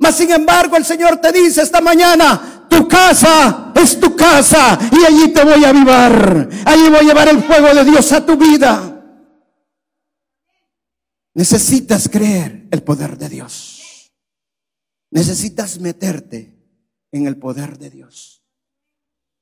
Mas 0.00 0.16
sin 0.16 0.32
embargo 0.32 0.76
el 0.76 0.84
Señor 0.84 1.20
te 1.20 1.30
dice 1.30 1.62
esta 1.62 1.80
mañana, 1.80 2.66
tu 2.68 2.88
casa 2.88 3.72
es 3.76 4.00
tu 4.00 4.16
casa 4.16 4.76
y 4.90 5.04
allí 5.04 5.32
te 5.32 5.44
voy 5.44 5.64
a 5.64 5.68
avivar. 5.68 6.48
Allí 6.66 6.88
voy 6.88 6.98
a 6.98 7.02
llevar 7.02 7.28
el 7.28 7.44
fuego 7.44 7.72
de 7.72 7.84
Dios 7.84 8.10
a 8.10 8.26
tu 8.26 8.36
vida. 8.36 9.00
Necesitas 11.34 12.08
creer 12.08 12.66
el 12.72 12.82
poder 12.82 13.16
de 13.16 13.28
Dios. 13.28 14.12
Necesitas 15.12 15.78
meterte 15.78 16.52
en 17.12 17.28
el 17.28 17.38
poder 17.38 17.78
de 17.78 17.90
Dios. 17.90 18.42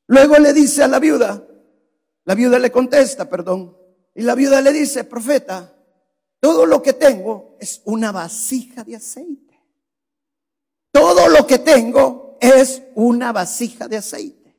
Luego 0.09 0.39
le 0.39 0.53
dice 0.53 0.83
a 0.83 0.89
la 0.89 0.99
viuda, 0.99 1.43
la 2.27 2.35
viuda 2.35 2.59
le 2.59 2.71
contesta, 2.71 3.31
perdón, 3.31 3.79
y 4.15 4.23
la 4.23 4.35
viuda 4.35 4.61
le 4.61 4.73
dice, 4.73 5.05
profeta, 5.05 5.75
todo 6.41 6.67
lo 6.67 6.83
que 6.83 6.93
tengo 6.93 7.57
es 7.61 7.81
una 7.85 8.13
vasija 8.13 8.85
de 8.85 8.97
aceite. 8.97 9.61
Todo 10.91 11.29
lo 11.29 11.47
que 11.47 11.59
tengo 11.59 12.37
es 12.41 12.83
una 12.95 13.33
vasija 13.33 13.89
de 13.89 13.97
aceite. 13.97 14.57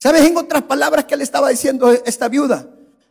¿Sabes 0.00 0.24
en 0.24 0.36
otras 0.36 0.62
palabras 0.62 1.04
que 1.04 1.16
le 1.16 1.22
estaba 1.22 1.48
diciendo 1.48 1.90
esta 1.92 2.28
viuda? 2.28 2.68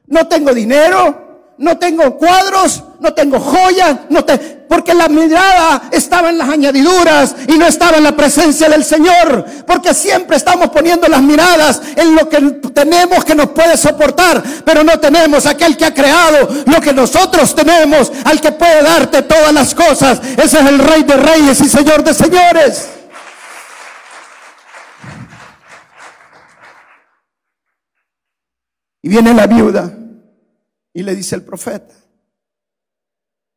No 0.08 0.28
tengo 0.28 0.54
dinero, 0.54 1.31
no 1.62 1.78
tengo 1.78 2.18
cuadros, 2.18 2.84
no 3.00 3.14
tengo 3.14 3.40
joyas, 3.40 3.96
no 4.10 4.26
te, 4.26 4.36
porque 4.68 4.96
la 4.96 5.08
mirada 5.08 5.84
estaba 5.92 6.32
en 6.32 6.40
las 6.40 6.50
añadiduras 6.50 7.36
y 7.48 7.56
no 7.56 7.68
estaba 7.68 7.98
en 7.98 8.04
la 8.04 8.16
presencia 8.16 8.68
del 8.68 8.84
Señor, 8.84 9.46
porque 9.68 9.94
siempre 9.94 10.38
estamos 10.38 10.70
poniendo 10.70 11.08
las 11.08 11.22
miradas 11.22 11.80
en 11.96 12.16
lo 12.16 12.28
que 12.28 12.42
tenemos 12.74 13.24
que 13.24 13.36
nos 13.36 13.50
puede 13.50 13.78
soportar, 13.78 14.42
pero 14.66 14.84
no 14.84 15.00
tenemos 15.00 15.46
aquel 15.46 15.78
que 15.78 15.86
ha 15.86 15.94
creado 15.94 16.50
lo 16.66 16.82
que 16.82 16.94
nosotros 16.94 17.54
tenemos, 17.54 18.12
al 18.26 18.42
que 18.42 18.52
puede 18.54 18.82
darte 18.82 19.22
todas 19.22 19.54
las 19.54 19.76
cosas. 19.76 20.20
Ese 20.38 20.60
es 20.62 20.66
el 20.66 20.80
Rey 20.80 21.04
de 21.04 21.16
Reyes 21.16 21.62
y 21.62 21.70
Señor 21.70 22.04
de 22.04 22.16
Señores. 22.16 22.90
Y 29.04 29.10
viene 29.10 29.36
la 29.36 29.46
viuda 29.46 30.01
y 30.94 31.04
le 31.04 31.16
dice 31.16 31.36
el 31.36 31.44
profeta, 31.44 31.96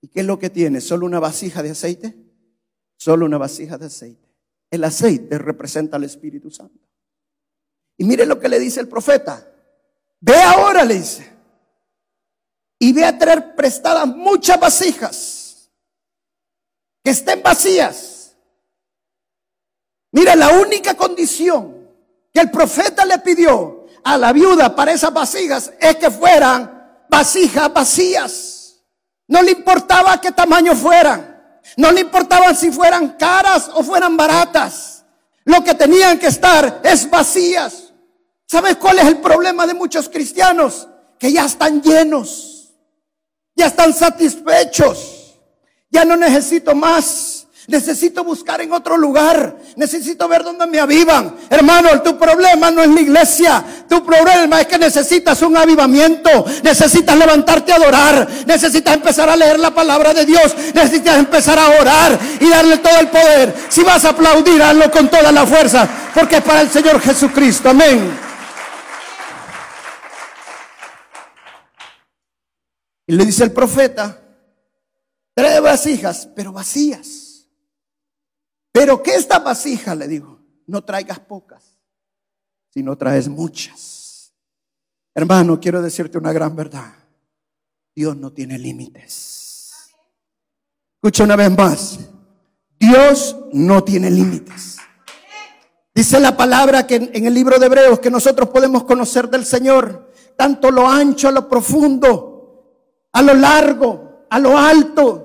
¿y 0.00 0.08
qué 0.08 0.20
es 0.20 0.26
lo 0.26 0.38
que 0.38 0.50
tiene? 0.50 0.80
¿Solo 0.80 1.06
una 1.06 1.20
vasija 1.20 1.62
de 1.62 1.70
aceite? 1.70 2.16
Solo 2.96 3.26
una 3.26 3.38
vasija 3.38 3.76
de 3.78 3.86
aceite. 3.86 4.28
El 4.70 4.84
aceite 4.84 5.38
representa 5.38 5.96
al 5.96 6.04
Espíritu 6.04 6.50
Santo. 6.50 6.80
Y 7.96 8.04
mire 8.04 8.26
lo 8.26 8.40
que 8.40 8.48
le 8.48 8.58
dice 8.58 8.80
el 8.80 8.88
profeta. 8.88 9.46
Ve 10.20 10.40
ahora, 10.42 10.84
le 10.84 10.94
dice. 10.94 11.30
Y 12.78 12.92
ve 12.92 13.04
a 13.04 13.16
traer 13.16 13.54
prestadas 13.54 14.06
muchas 14.06 14.58
vasijas 14.58 15.70
que 17.04 17.10
estén 17.10 17.42
vacías. 17.42 18.36
Mira, 20.12 20.34
la 20.34 20.60
única 20.60 20.94
condición 20.94 21.88
que 22.32 22.40
el 22.40 22.50
profeta 22.50 23.04
le 23.04 23.18
pidió 23.18 23.86
a 24.02 24.16
la 24.16 24.32
viuda 24.32 24.74
para 24.74 24.92
esas 24.92 25.12
vasijas 25.12 25.72
es 25.80 25.96
que 25.96 26.10
fueran 26.10 26.73
vasijas 27.14 27.72
vacías. 27.72 28.82
No 29.28 29.40
le 29.40 29.52
importaba 29.52 30.20
qué 30.20 30.32
tamaño 30.32 30.74
fueran. 30.74 31.32
No 31.76 31.92
le 31.92 32.00
importaban 32.00 32.56
si 32.56 32.72
fueran 32.72 33.10
caras 33.10 33.70
o 33.72 33.82
fueran 33.84 34.16
baratas. 34.16 35.04
Lo 35.44 35.62
que 35.62 35.74
tenían 35.74 36.18
que 36.18 36.26
estar 36.26 36.80
es 36.82 37.08
vacías. 37.08 37.92
¿Sabes 38.46 38.76
cuál 38.76 38.98
es 38.98 39.06
el 39.06 39.18
problema 39.18 39.66
de 39.66 39.74
muchos 39.74 40.08
cristianos? 40.08 40.88
Que 41.18 41.32
ya 41.32 41.44
están 41.44 41.80
llenos. 41.80 42.72
Ya 43.54 43.66
están 43.66 43.94
satisfechos. 43.94 45.36
Ya 45.90 46.04
no 46.04 46.16
necesito 46.16 46.74
más. 46.74 47.43
Necesito 47.66 48.22
buscar 48.22 48.60
en 48.60 48.72
otro 48.72 48.98
lugar. 48.98 49.56
Necesito 49.76 50.28
ver 50.28 50.44
dónde 50.44 50.66
me 50.66 50.78
avivan. 50.78 51.34
Hermano, 51.48 52.02
tu 52.02 52.18
problema 52.18 52.70
no 52.70 52.82
es 52.82 52.90
la 52.90 53.00
iglesia. 53.00 53.64
Tu 53.88 54.04
problema 54.04 54.60
es 54.60 54.66
que 54.66 54.78
necesitas 54.78 55.40
un 55.40 55.56
avivamiento. 55.56 56.44
Necesitas 56.62 57.16
levantarte 57.16 57.72
a 57.72 57.76
adorar. 57.76 58.28
Necesitas 58.46 58.94
empezar 58.94 59.30
a 59.30 59.36
leer 59.36 59.58
la 59.58 59.74
palabra 59.74 60.12
de 60.12 60.26
Dios. 60.26 60.54
Necesitas 60.74 61.18
empezar 61.18 61.58
a 61.58 61.80
orar 61.80 62.18
y 62.38 62.48
darle 62.50 62.76
todo 62.78 62.98
el 63.00 63.08
poder. 63.08 63.54
Si 63.70 63.82
vas 63.82 64.04
a 64.04 64.10
aplaudir, 64.10 64.62
hazlo 64.62 64.90
con 64.90 65.08
toda 65.08 65.32
la 65.32 65.46
fuerza. 65.46 65.88
Porque 66.14 66.36
es 66.36 66.42
para 66.42 66.60
el 66.60 66.70
Señor 66.70 67.00
Jesucristo. 67.00 67.70
Amén. 67.70 68.24
Y 73.06 73.14
le 73.14 73.24
dice 73.24 73.44
el 73.44 73.52
profeta, 73.52 74.18
tres 75.34 75.60
vasijas, 75.62 76.28
pero 76.34 76.52
vacías. 76.52 77.23
Pero 78.74 79.00
que 79.04 79.14
esta 79.14 79.38
vasija, 79.38 79.94
le 79.94 80.08
digo, 80.08 80.40
no 80.66 80.82
traigas 80.82 81.20
pocas, 81.20 81.78
sino 82.70 82.98
traes 82.98 83.28
muchas. 83.28 84.34
Hermano, 85.14 85.60
quiero 85.60 85.80
decirte 85.80 86.18
una 86.18 86.32
gran 86.32 86.56
verdad. 86.56 86.92
Dios 87.94 88.16
no 88.16 88.32
tiene 88.32 88.58
límites. 88.58 89.90
Escucha 90.96 91.22
una 91.22 91.36
vez 91.36 91.56
más. 91.56 92.00
Dios 92.76 93.36
no 93.52 93.84
tiene 93.84 94.10
límites. 94.10 94.78
Dice 95.94 96.18
la 96.18 96.36
palabra 96.36 96.84
que 96.84 96.96
en 96.96 97.26
el 97.26 97.32
libro 97.32 97.60
de 97.60 97.66
Hebreos 97.66 98.00
que 98.00 98.10
nosotros 98.10 98.48
podemos 98.48 98.82
conocer 98.82 99.30
del 99.30 99.44
Señor, 99.44 100.10
tanto 100.36 100.72
lo 100.72 100.88
ancho, 100.88 101.28
a 101.28 101.30
lo 101.30 101.48
profundo, 101.48 103.04
a 103.12 103.22
lo 103.22 103.34
largo, 103.34 104.26
a 104.28 104.40
lo 104.40 104.58
alto, 104.58 105.23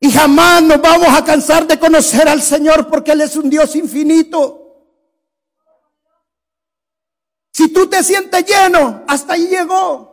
y 0.00 0.10
jamás 0.10 0.62
nos 0.62 0.80
vamos 0.80 1.08
a 1.08 1.24
cansar 1.24 1.66
de 1.66 1.78
conocer 1.78 2.28
al 2.28 2.40
Señor 2.40 2.88
porque 2.88 3.12
Él 3.12 3.20
es 3.22 3.36
un 3.36 3.50
Dios 3.50 3.74
infinito. 3.74 4.64
Si 7.52 7.72
tú 7.72 7.88
te 7.88 8.04
sientes 8.04 8.44
lleno, 8.46 9.04
hasta 9.08 9.32
ahí 9.32 9.48
llegó. 9.48 10.08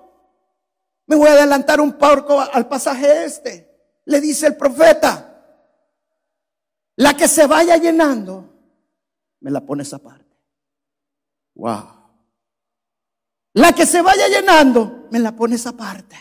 Me 1.06 1.16
voy 1.16 1.28
a 1.28 1.34
adelantar 1.34 1.80
un 1.80 1.94
poco 1.94 2.42
al 2.42 2.68
pasaje 2.68 3.26
este. 3.26 3.72
Le 4.06 4.20
dice 4.20 4.48
el 4.48 4.58
profeta, 4.58 5.32
la 6.96 7.16
que 7.16 7.28
se 7.28 7.46
vaya 7.46 7.78
llenando, 7.78 8.50
me 9.42 9.52
la 9.52 9.62
pones 9.62 9.94
aparte. 9.94 10.36
Wow. 11.54 11.96
La 13.54 13.74
que 13.74 13.86
se 13.86 14.02
vaya 14.02 14.28
llenando, 14.28 15.08
me 15.12 15.20
la 15.20 15.36
pones 15.36 15.66
aparte. 15.68 16.18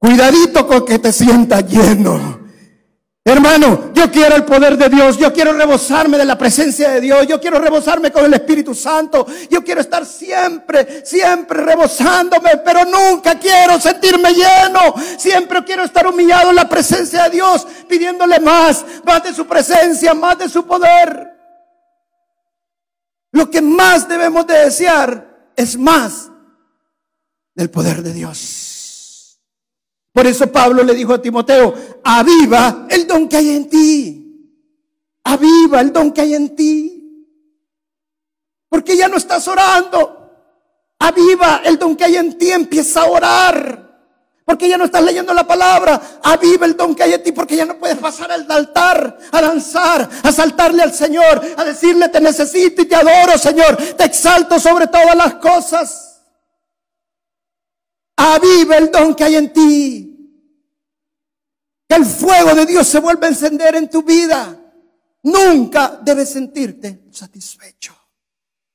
Cuidadito 0.00 0.66
con 0.66 0.86
que 0.86 0.98
te 0.98 1.12
sientas 1.12 1.62
lleno. 1.66 2.40
Hermano, 3.22 3.92
yo 3.92 4.10
quiero 4.10 4.34
el 4.34 4.46
poder 4.46 4.78
de 4.78 4.88
Dios, 4.88 5.18
yo 5.18 5.30
quiero 5.30 5.52
rebosarme 5.52 6.16
de 6.16 6.24
la 6.24 6.38
presencia 6.38 6.88
de 6.88 7.02
Dios, 7.02 7.26
yo 7.26 7.38
quiero 7.38 7.58
rebosarme 7.58 8.10
con 8.10 8.24
el 8.24 8.32
Espíritu 8.32 8.74
Santo, 8.74 9.26
yo 9.50 9.62
quiero 9.62 9.82
estar 9.82 10.06
siempre, 10.06 11.04
siempre 11.04 11.62
rebosándome, 11.62 12.62
pero 12.64 12.86
nunca 12.86 13.38
quiero 13.38 13.78
sentirme 13.78 14.32
lleno, 14.32 14.94
siempre 15.18 15.62
quiero 15.64 15.84
estar 15.84 16.06
humillado 16.06 16.48
en 16.48 16.56
la 16.56 16.66
presencia 16.66 17.24
de 17.24 17.30
Dios, 17.30 17.66
pidiéndole 17.86 18.40
más, 18.40 18.86
más 19.04 19.22
de 19.22 19.34
su 19.34 19.46
presencia, 19.46 20.14
más 20.14 20.38
de 20.38 20.48
su 20.48 20.64
poder. 20.64 21.28
Lo 23.32 23.50
que 23.50 23.60
más 23.60 24.08
debemos 24.08 24.46
de 24.46 24.64
desear 24.64 25.52
es 25.54 25.76
más 25.76 26.30
del 27.54 27.68
poder 27.68 28.02
de 28.02 28.14
Dios. 28.14 28.69
Por 30.12 30.26
eso 30.26 30.50
Pablo 30.50 30.82
le 30.82 30.94
dijo 30.94 31.14
a 31.14 31.22
Timoteo, 31.22 31.72
aviva 32.02 32.86
el 32.90 33.06
don 33.06 33.28
que 33.28 33.36
hay 33.36 33.50
en 33.50 33.68
ti. 33.68 34.20
Aviva 35.24 35.80
el 35.80 35.92
don 35.92 36.12
que 36.12 36.20
hay 36.20 36.34
en 36.34 36.56
ti. 36.56 37.00
Porque 38.68 38.96
ya 38.96 39.08
no 39.08 39.16
estás 39.16 39.46
orando. 39.46 40.16
Aviva 40.98 41.62
el 41.64 41.78
don 41.78 41.96
que 41.96 42.04
hay 42.04 42.16
en 42.16 42.36
ti. 42.36 42.50
Empieza 42.50 43.02
a 43.02 43.06
orar. 43.06 43.90
Porque 44.44 44.68
ya 44.68 44.76
no 44.76 44.86
estás 44.86 45.04
leyendo 45.04 45.32
la 45.32 45.46
palabra. 45.46 46.00
Aviva 46.24 46.66
el 46.66 46.76
don 46.76 46.94
que 46.94 47.04
hay 47.04 47.12
en 47.14 47.22
ti. 47.22 47.30
Porque 47.30 47.54
ya 47.54 47.64
no 47.64 47.78
puedes 47.78 47.98
pasar 47.98 48.32
al 48.32 48.50
altar 48.50 49.16
a 49.30 49.40
danzar, 49.40 50.08
a 50.24 50.32
saltarle 50.32 50.82
al 50.82 50.92
Señor, 50.92 51.40
a 51.56 51.64
decirle 51.64 52.08
te 52.08 52.20
necesito 52.20 52.82
y 52.82 52.86
te 52.86 52.96
adoro, 52.96 53.38
Señor. 53.38 53.76
Te 53.76 54.04
exalto 54.04 54.58
sobre 54.58 54.88
todas 54.88 55.14
las 55.14 55.34
cosas. 55.34 56.09
Aviva 58.22 58.76
el 58.76 58.90
don 58.90 59.14
que 59.14 59.24
hay 59.24 59.36
en 59.36 59.50
ti. 59.50 60.06
Que 61.88 61.96
el 61.96 62.04
fuego 62.04 62.54
de 62.54 62.66
Dios 62.66 62.86
se 62.86 63.00
vuelva 63.00 63.26
a 63.26 63.30
encender 63.30 63.74
en 63.76 63.88
tu 63.88 64.02
vida. 64.02 64.56
Nunca 65.22 65.98
debes 66.04 66.30
sentirte 66.30 67.08
satisfecho 67.10 67.96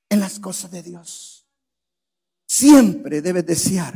en 0.10 0.20
las 0.20 0.40
cosas 0.40 0.72
de 0.72 0.82
Dios. 0.82 1.48
Siempre 2.48 3.22
debes 3.22 3.46
desear 3.46 3.94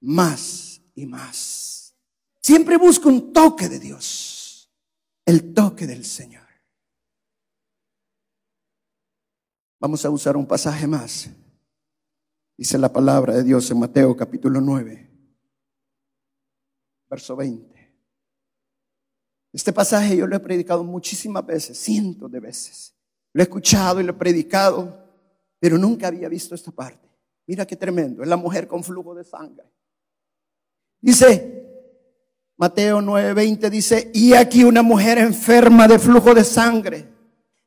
más 0.00 0.82
y 0.94 1.06
más. 1.06 1.94
Siempre 2.42 2.76
busca 2.76 3.08
un 3.08 3.32
toque 3.32 3.70
de 3.70 3.78
Dios. 3.78 4.70
El 5.24 5.54
toque 5.54 5.86
del 5.86 6.04
Señor. 6.04 6.42
Vamos 9.80 10.04
a 10.04 10.10
usar 10.10 10.36
un 10.36 10.46
pasaje 10.46 10.86
más. 10.86 11.30
Dice 12.56 12.78
la 12.78 12.92
palabra 12.92 13.34
de 13.34 13.42
Dios 13.42 13.70
en 13.70 13.78
Mateo 13.78 14.14
capítulo 14.16 14.60
9, 14.60 15.10
verso 17.08 17.34
20. 17.34 17.72
Este 19.52 19.72
pasaje 19.72 20.16
yo 20.16 20.26
lo 20.26 20.36
he 20.36 20.40
predicado 20.40 20.84
muchísimas 20.84 21.44
veces, 21.44 21.78
cientos 21.78 22.30
de 22.30 22.40
veces. 22.40 22.94
Lo 23.32 23.42
he 23.42 23.44
escuchado 23.44 24.00
y 24.00 24.04
lo 24.04 24.12
he 24.12 24.16
predicado, 24.16 25.02
pero 25.58 25.78
nunca 25.78 26.08
había 26.08 26.28
visto 26.28 26.54
esta 26.54 26.70
parte. 26.70 27.08
Mira 27.46 27.66
qué 27.66 27.76
tremendo, 27.76 28.22
es 28.22 28.28
la 28.28 28.36
mujer 28.36 28.68
con 28.68 28.84
flujo 28.84 29.14
de 29.14 29.24
sangre. 29.24 29.64
Dice, 31.00 31.62
Mateo 32.58 33.00
9:20 33.00 33.70
dice, 33.70 34.10
y 34.14 34.34
aquí 34.34 34.62
una 34.62 34.82
mujer 34.82 35.18
enferma 35.18 35.88
de 35.88 35.98
flujo 35.98 36.34
de 36.34 36.44
sangre, 36.44 37.08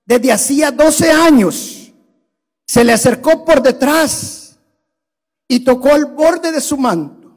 desde 0.05 0.31
hacía 0.31 0.71
12 0.71 1.11
años, 1.11 1.91
se 2.67 2.83
le 2.83 2.93
acercó 2.93 3.43
por 3.43 3.61
detrás 3.61 4.44
y 5.47 5.59
tocó 5.61 5.95
el 5.95 6.05
borde 6.05 6.51
de 6.51 6.61
su 6.61 6.77
manto. 6.77 7.31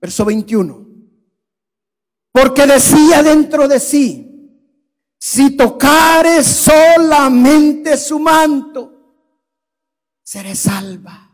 Verso 0.00 0.24
21. 0.24 0.86
Porque 2.32 2.66
decía 2.66 3.22
dentro 3.22 3.68
de 3.68 3.78
sí, 3.78 4.34
si 5.18 5.56
tocare 5.56 6.42
solamente 6.42 7.96
su 7.96 8.18
manto, 8.18 8.92
seré 10.22 10.54
salva. 10.54 11.30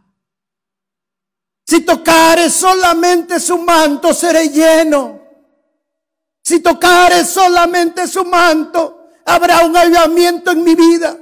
Si 1.67 1.81
tocare 1.81 2.51
solamente 2.51 3.41
su 3.41 3.59
manto, 3.59 4.13
seré 4.13 4.49
lleno. 4.49 5.21
Si 6.43 6.61
tocare 6.61 7.25
solamente 7.25 8.07
su 8.07 8.25
manto, 8.25 9.09
habrá 9.25 9.65
un 9.65 9.77
avivamiento 9.77 10.51
en 10.51 10.65
mi 10.65 10.75
vida. 10.75 11.17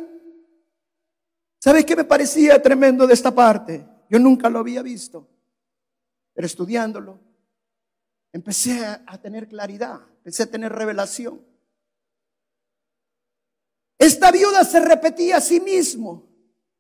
¿Sabes 1.61 1.85
qué 1.85 1.97
me 1.97 2.05
parecía 2.05 2.63
tremendo 2.63 3.07
de 3.07 3.15
esta 3.15 3.35
parte? 3.35 3.87
Yo 4.09 4.19
nunca 4.19 4.49
lo 4.49 4.59
había 4.59 4.83
visto, 4.83 5.29
pero 6.35 6.47
estudiándolo, 6.47 7.21
empecé 8.33 8.85
a 8.85 9.19
tener 9.19 9.49
claridad, 9.49 10.01
empecé 10.19 10.45
a 10.45 10.51
tener 10.51 10.73
revelación. 10.73 11.41
Esta 13.99 14.31
viuda 14.31 14.65
se 14.65 14.81
repetía 14.81 15.39
a 15.39 15.41
sí 15.41 15.61
mismo, 15.61 16.27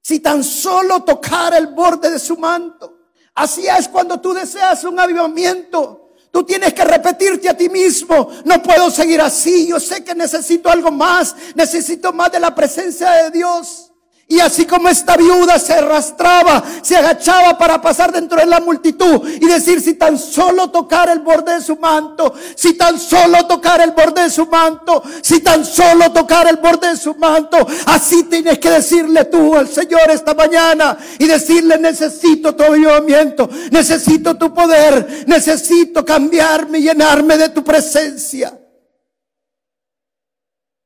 Si 0.01 0.21
tan 0.21 0.43
solo 0.43 1.03
tocara 1.05 1.59
el 1.59 1.67
borde 1.67 2.11
de 2.11 2.19
su 2.19 2.39
manto. 2.39 3.11
Así 3.35 3.67
es 3.67 3.89
cuando 3.89 4.19
tú 4.19 4.33
deseas 4.33 4.83
un 4.85 4.99
avivamiento. 4.99 6.15
Tú 6.31 6.45
tienes 6.45 6.73
que 6.73 6.85
repetirte 6.85 7.49
a 7.49 7.57
ti 7.57 7.69
mismo, 7.69 8.31
no 8.45 8.63
puedo 8.63 8.91
seguir 8.91 9.21
así, 9.21 9.67
yo 9.67 9.81
sé 9.81 10.05
que 10.05 10.15
necesito 10.15 10.71
algo 10.71 10.91
más, 10.91 11.35
necesito 11.55 12.13
más 12.13 12.31
de 12.31 12.41
la 12.41 12.55
presencia 12.55 13.11
de 13.11 13.31
Dios. 13.31 13.88
Y 14.31 14.41
así 14.41 14.67
como 14.67 14.91
esta 14.91 15.17
viuda 15.17 15.59
se 15.59 15.73
arrastraba, 15.73 16.63
se 16.83 16.95
agachaba 16.95 17.57
para 17.57 17.81
pasar 17.81 18.13
dentro 18.13 18.39
de 18.39 18.45
la 18.45 18.61
multitud 18.61 19.27
y 19.27 19.47
decir, 19.47 19.81
si 19.81 19.95
tan 19.95 20.19
solo 20.19 20.69
tocar 20.71 21.09
el 21.09 21.21
borde 21.21 21.55
de 21.55 21.63
su 21.63 21.77
manto, 21.77 22.35
si 22.55 22.75
tan 22.75 23.01
solo 23.01 23.47
tocar 23.47 23.81
el 23.81 23.93
borde 23.93 24.25
de 24.25 24.31
su 24.31 24.45
manto, 24.45 25.03
si 25.23 25.41
tan 25.41 25.65
solo 25.65 26.13
tocar 26.13 26.47
el 26.47 26.57
borde 26.57 26.89
de 26.89 26.99
su 26.99 27.15
manto, 27.15 27.67
así 27.87 28.25
tienes 28.25 28.59
que 28.59 28.69
decirle 28.69 29.25
tú 29.25 29.57
al 29.57 29.67
Señor 29.67 30.11
esta 30.11 30.35
mañana 30.35 30.99
y 31.19 31.25
decirle, 31.25 31.79
necesito 31.79 32.55
tu 32.55 32.65
avivamiento, 32.65 33.49
necesito 33.71 34.37
tu 34.37 34.53
poder, 34.53 35.25
necesito 35.27 36.05
cambiarme 36.05 36.81
y 36.81 36.83
llenarme 36.83 37.39
de 37.39 37.49
tu 37.49 37.65
presencia. 37.65 38.53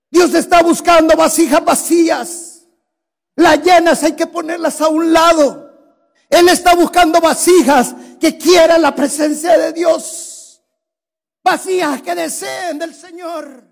Dios 0.09 0.33
está 0.33 0.63
buscando 0.63 1.17
vasijas 1.17 1.65
vacías 1.65 2.52
las 3.37 3.62
llenas 3.62 4.03
hay 4.03 4.12
que 4.12 4.27
ponerlas 4.27 4.81
a 4.81 4.88
un 4.88 5.12
lado. 5.12 5.71
Él 6.29 6.49
está 6.49 6.75
buscando 6.75 7.21
vasijas 7.21 7.95
que 8.21 8.38
quieran 8.38 8.83
la 8.83 8.95
presencia 8.95 9.59
de 9.59 9.73
Dios. 9.73 10.62
Vasijas 11.45 12.03
que 12.03 12.14
deseen 12.14 12.79
del 12.79 12.95
Señor. 12.95 13.72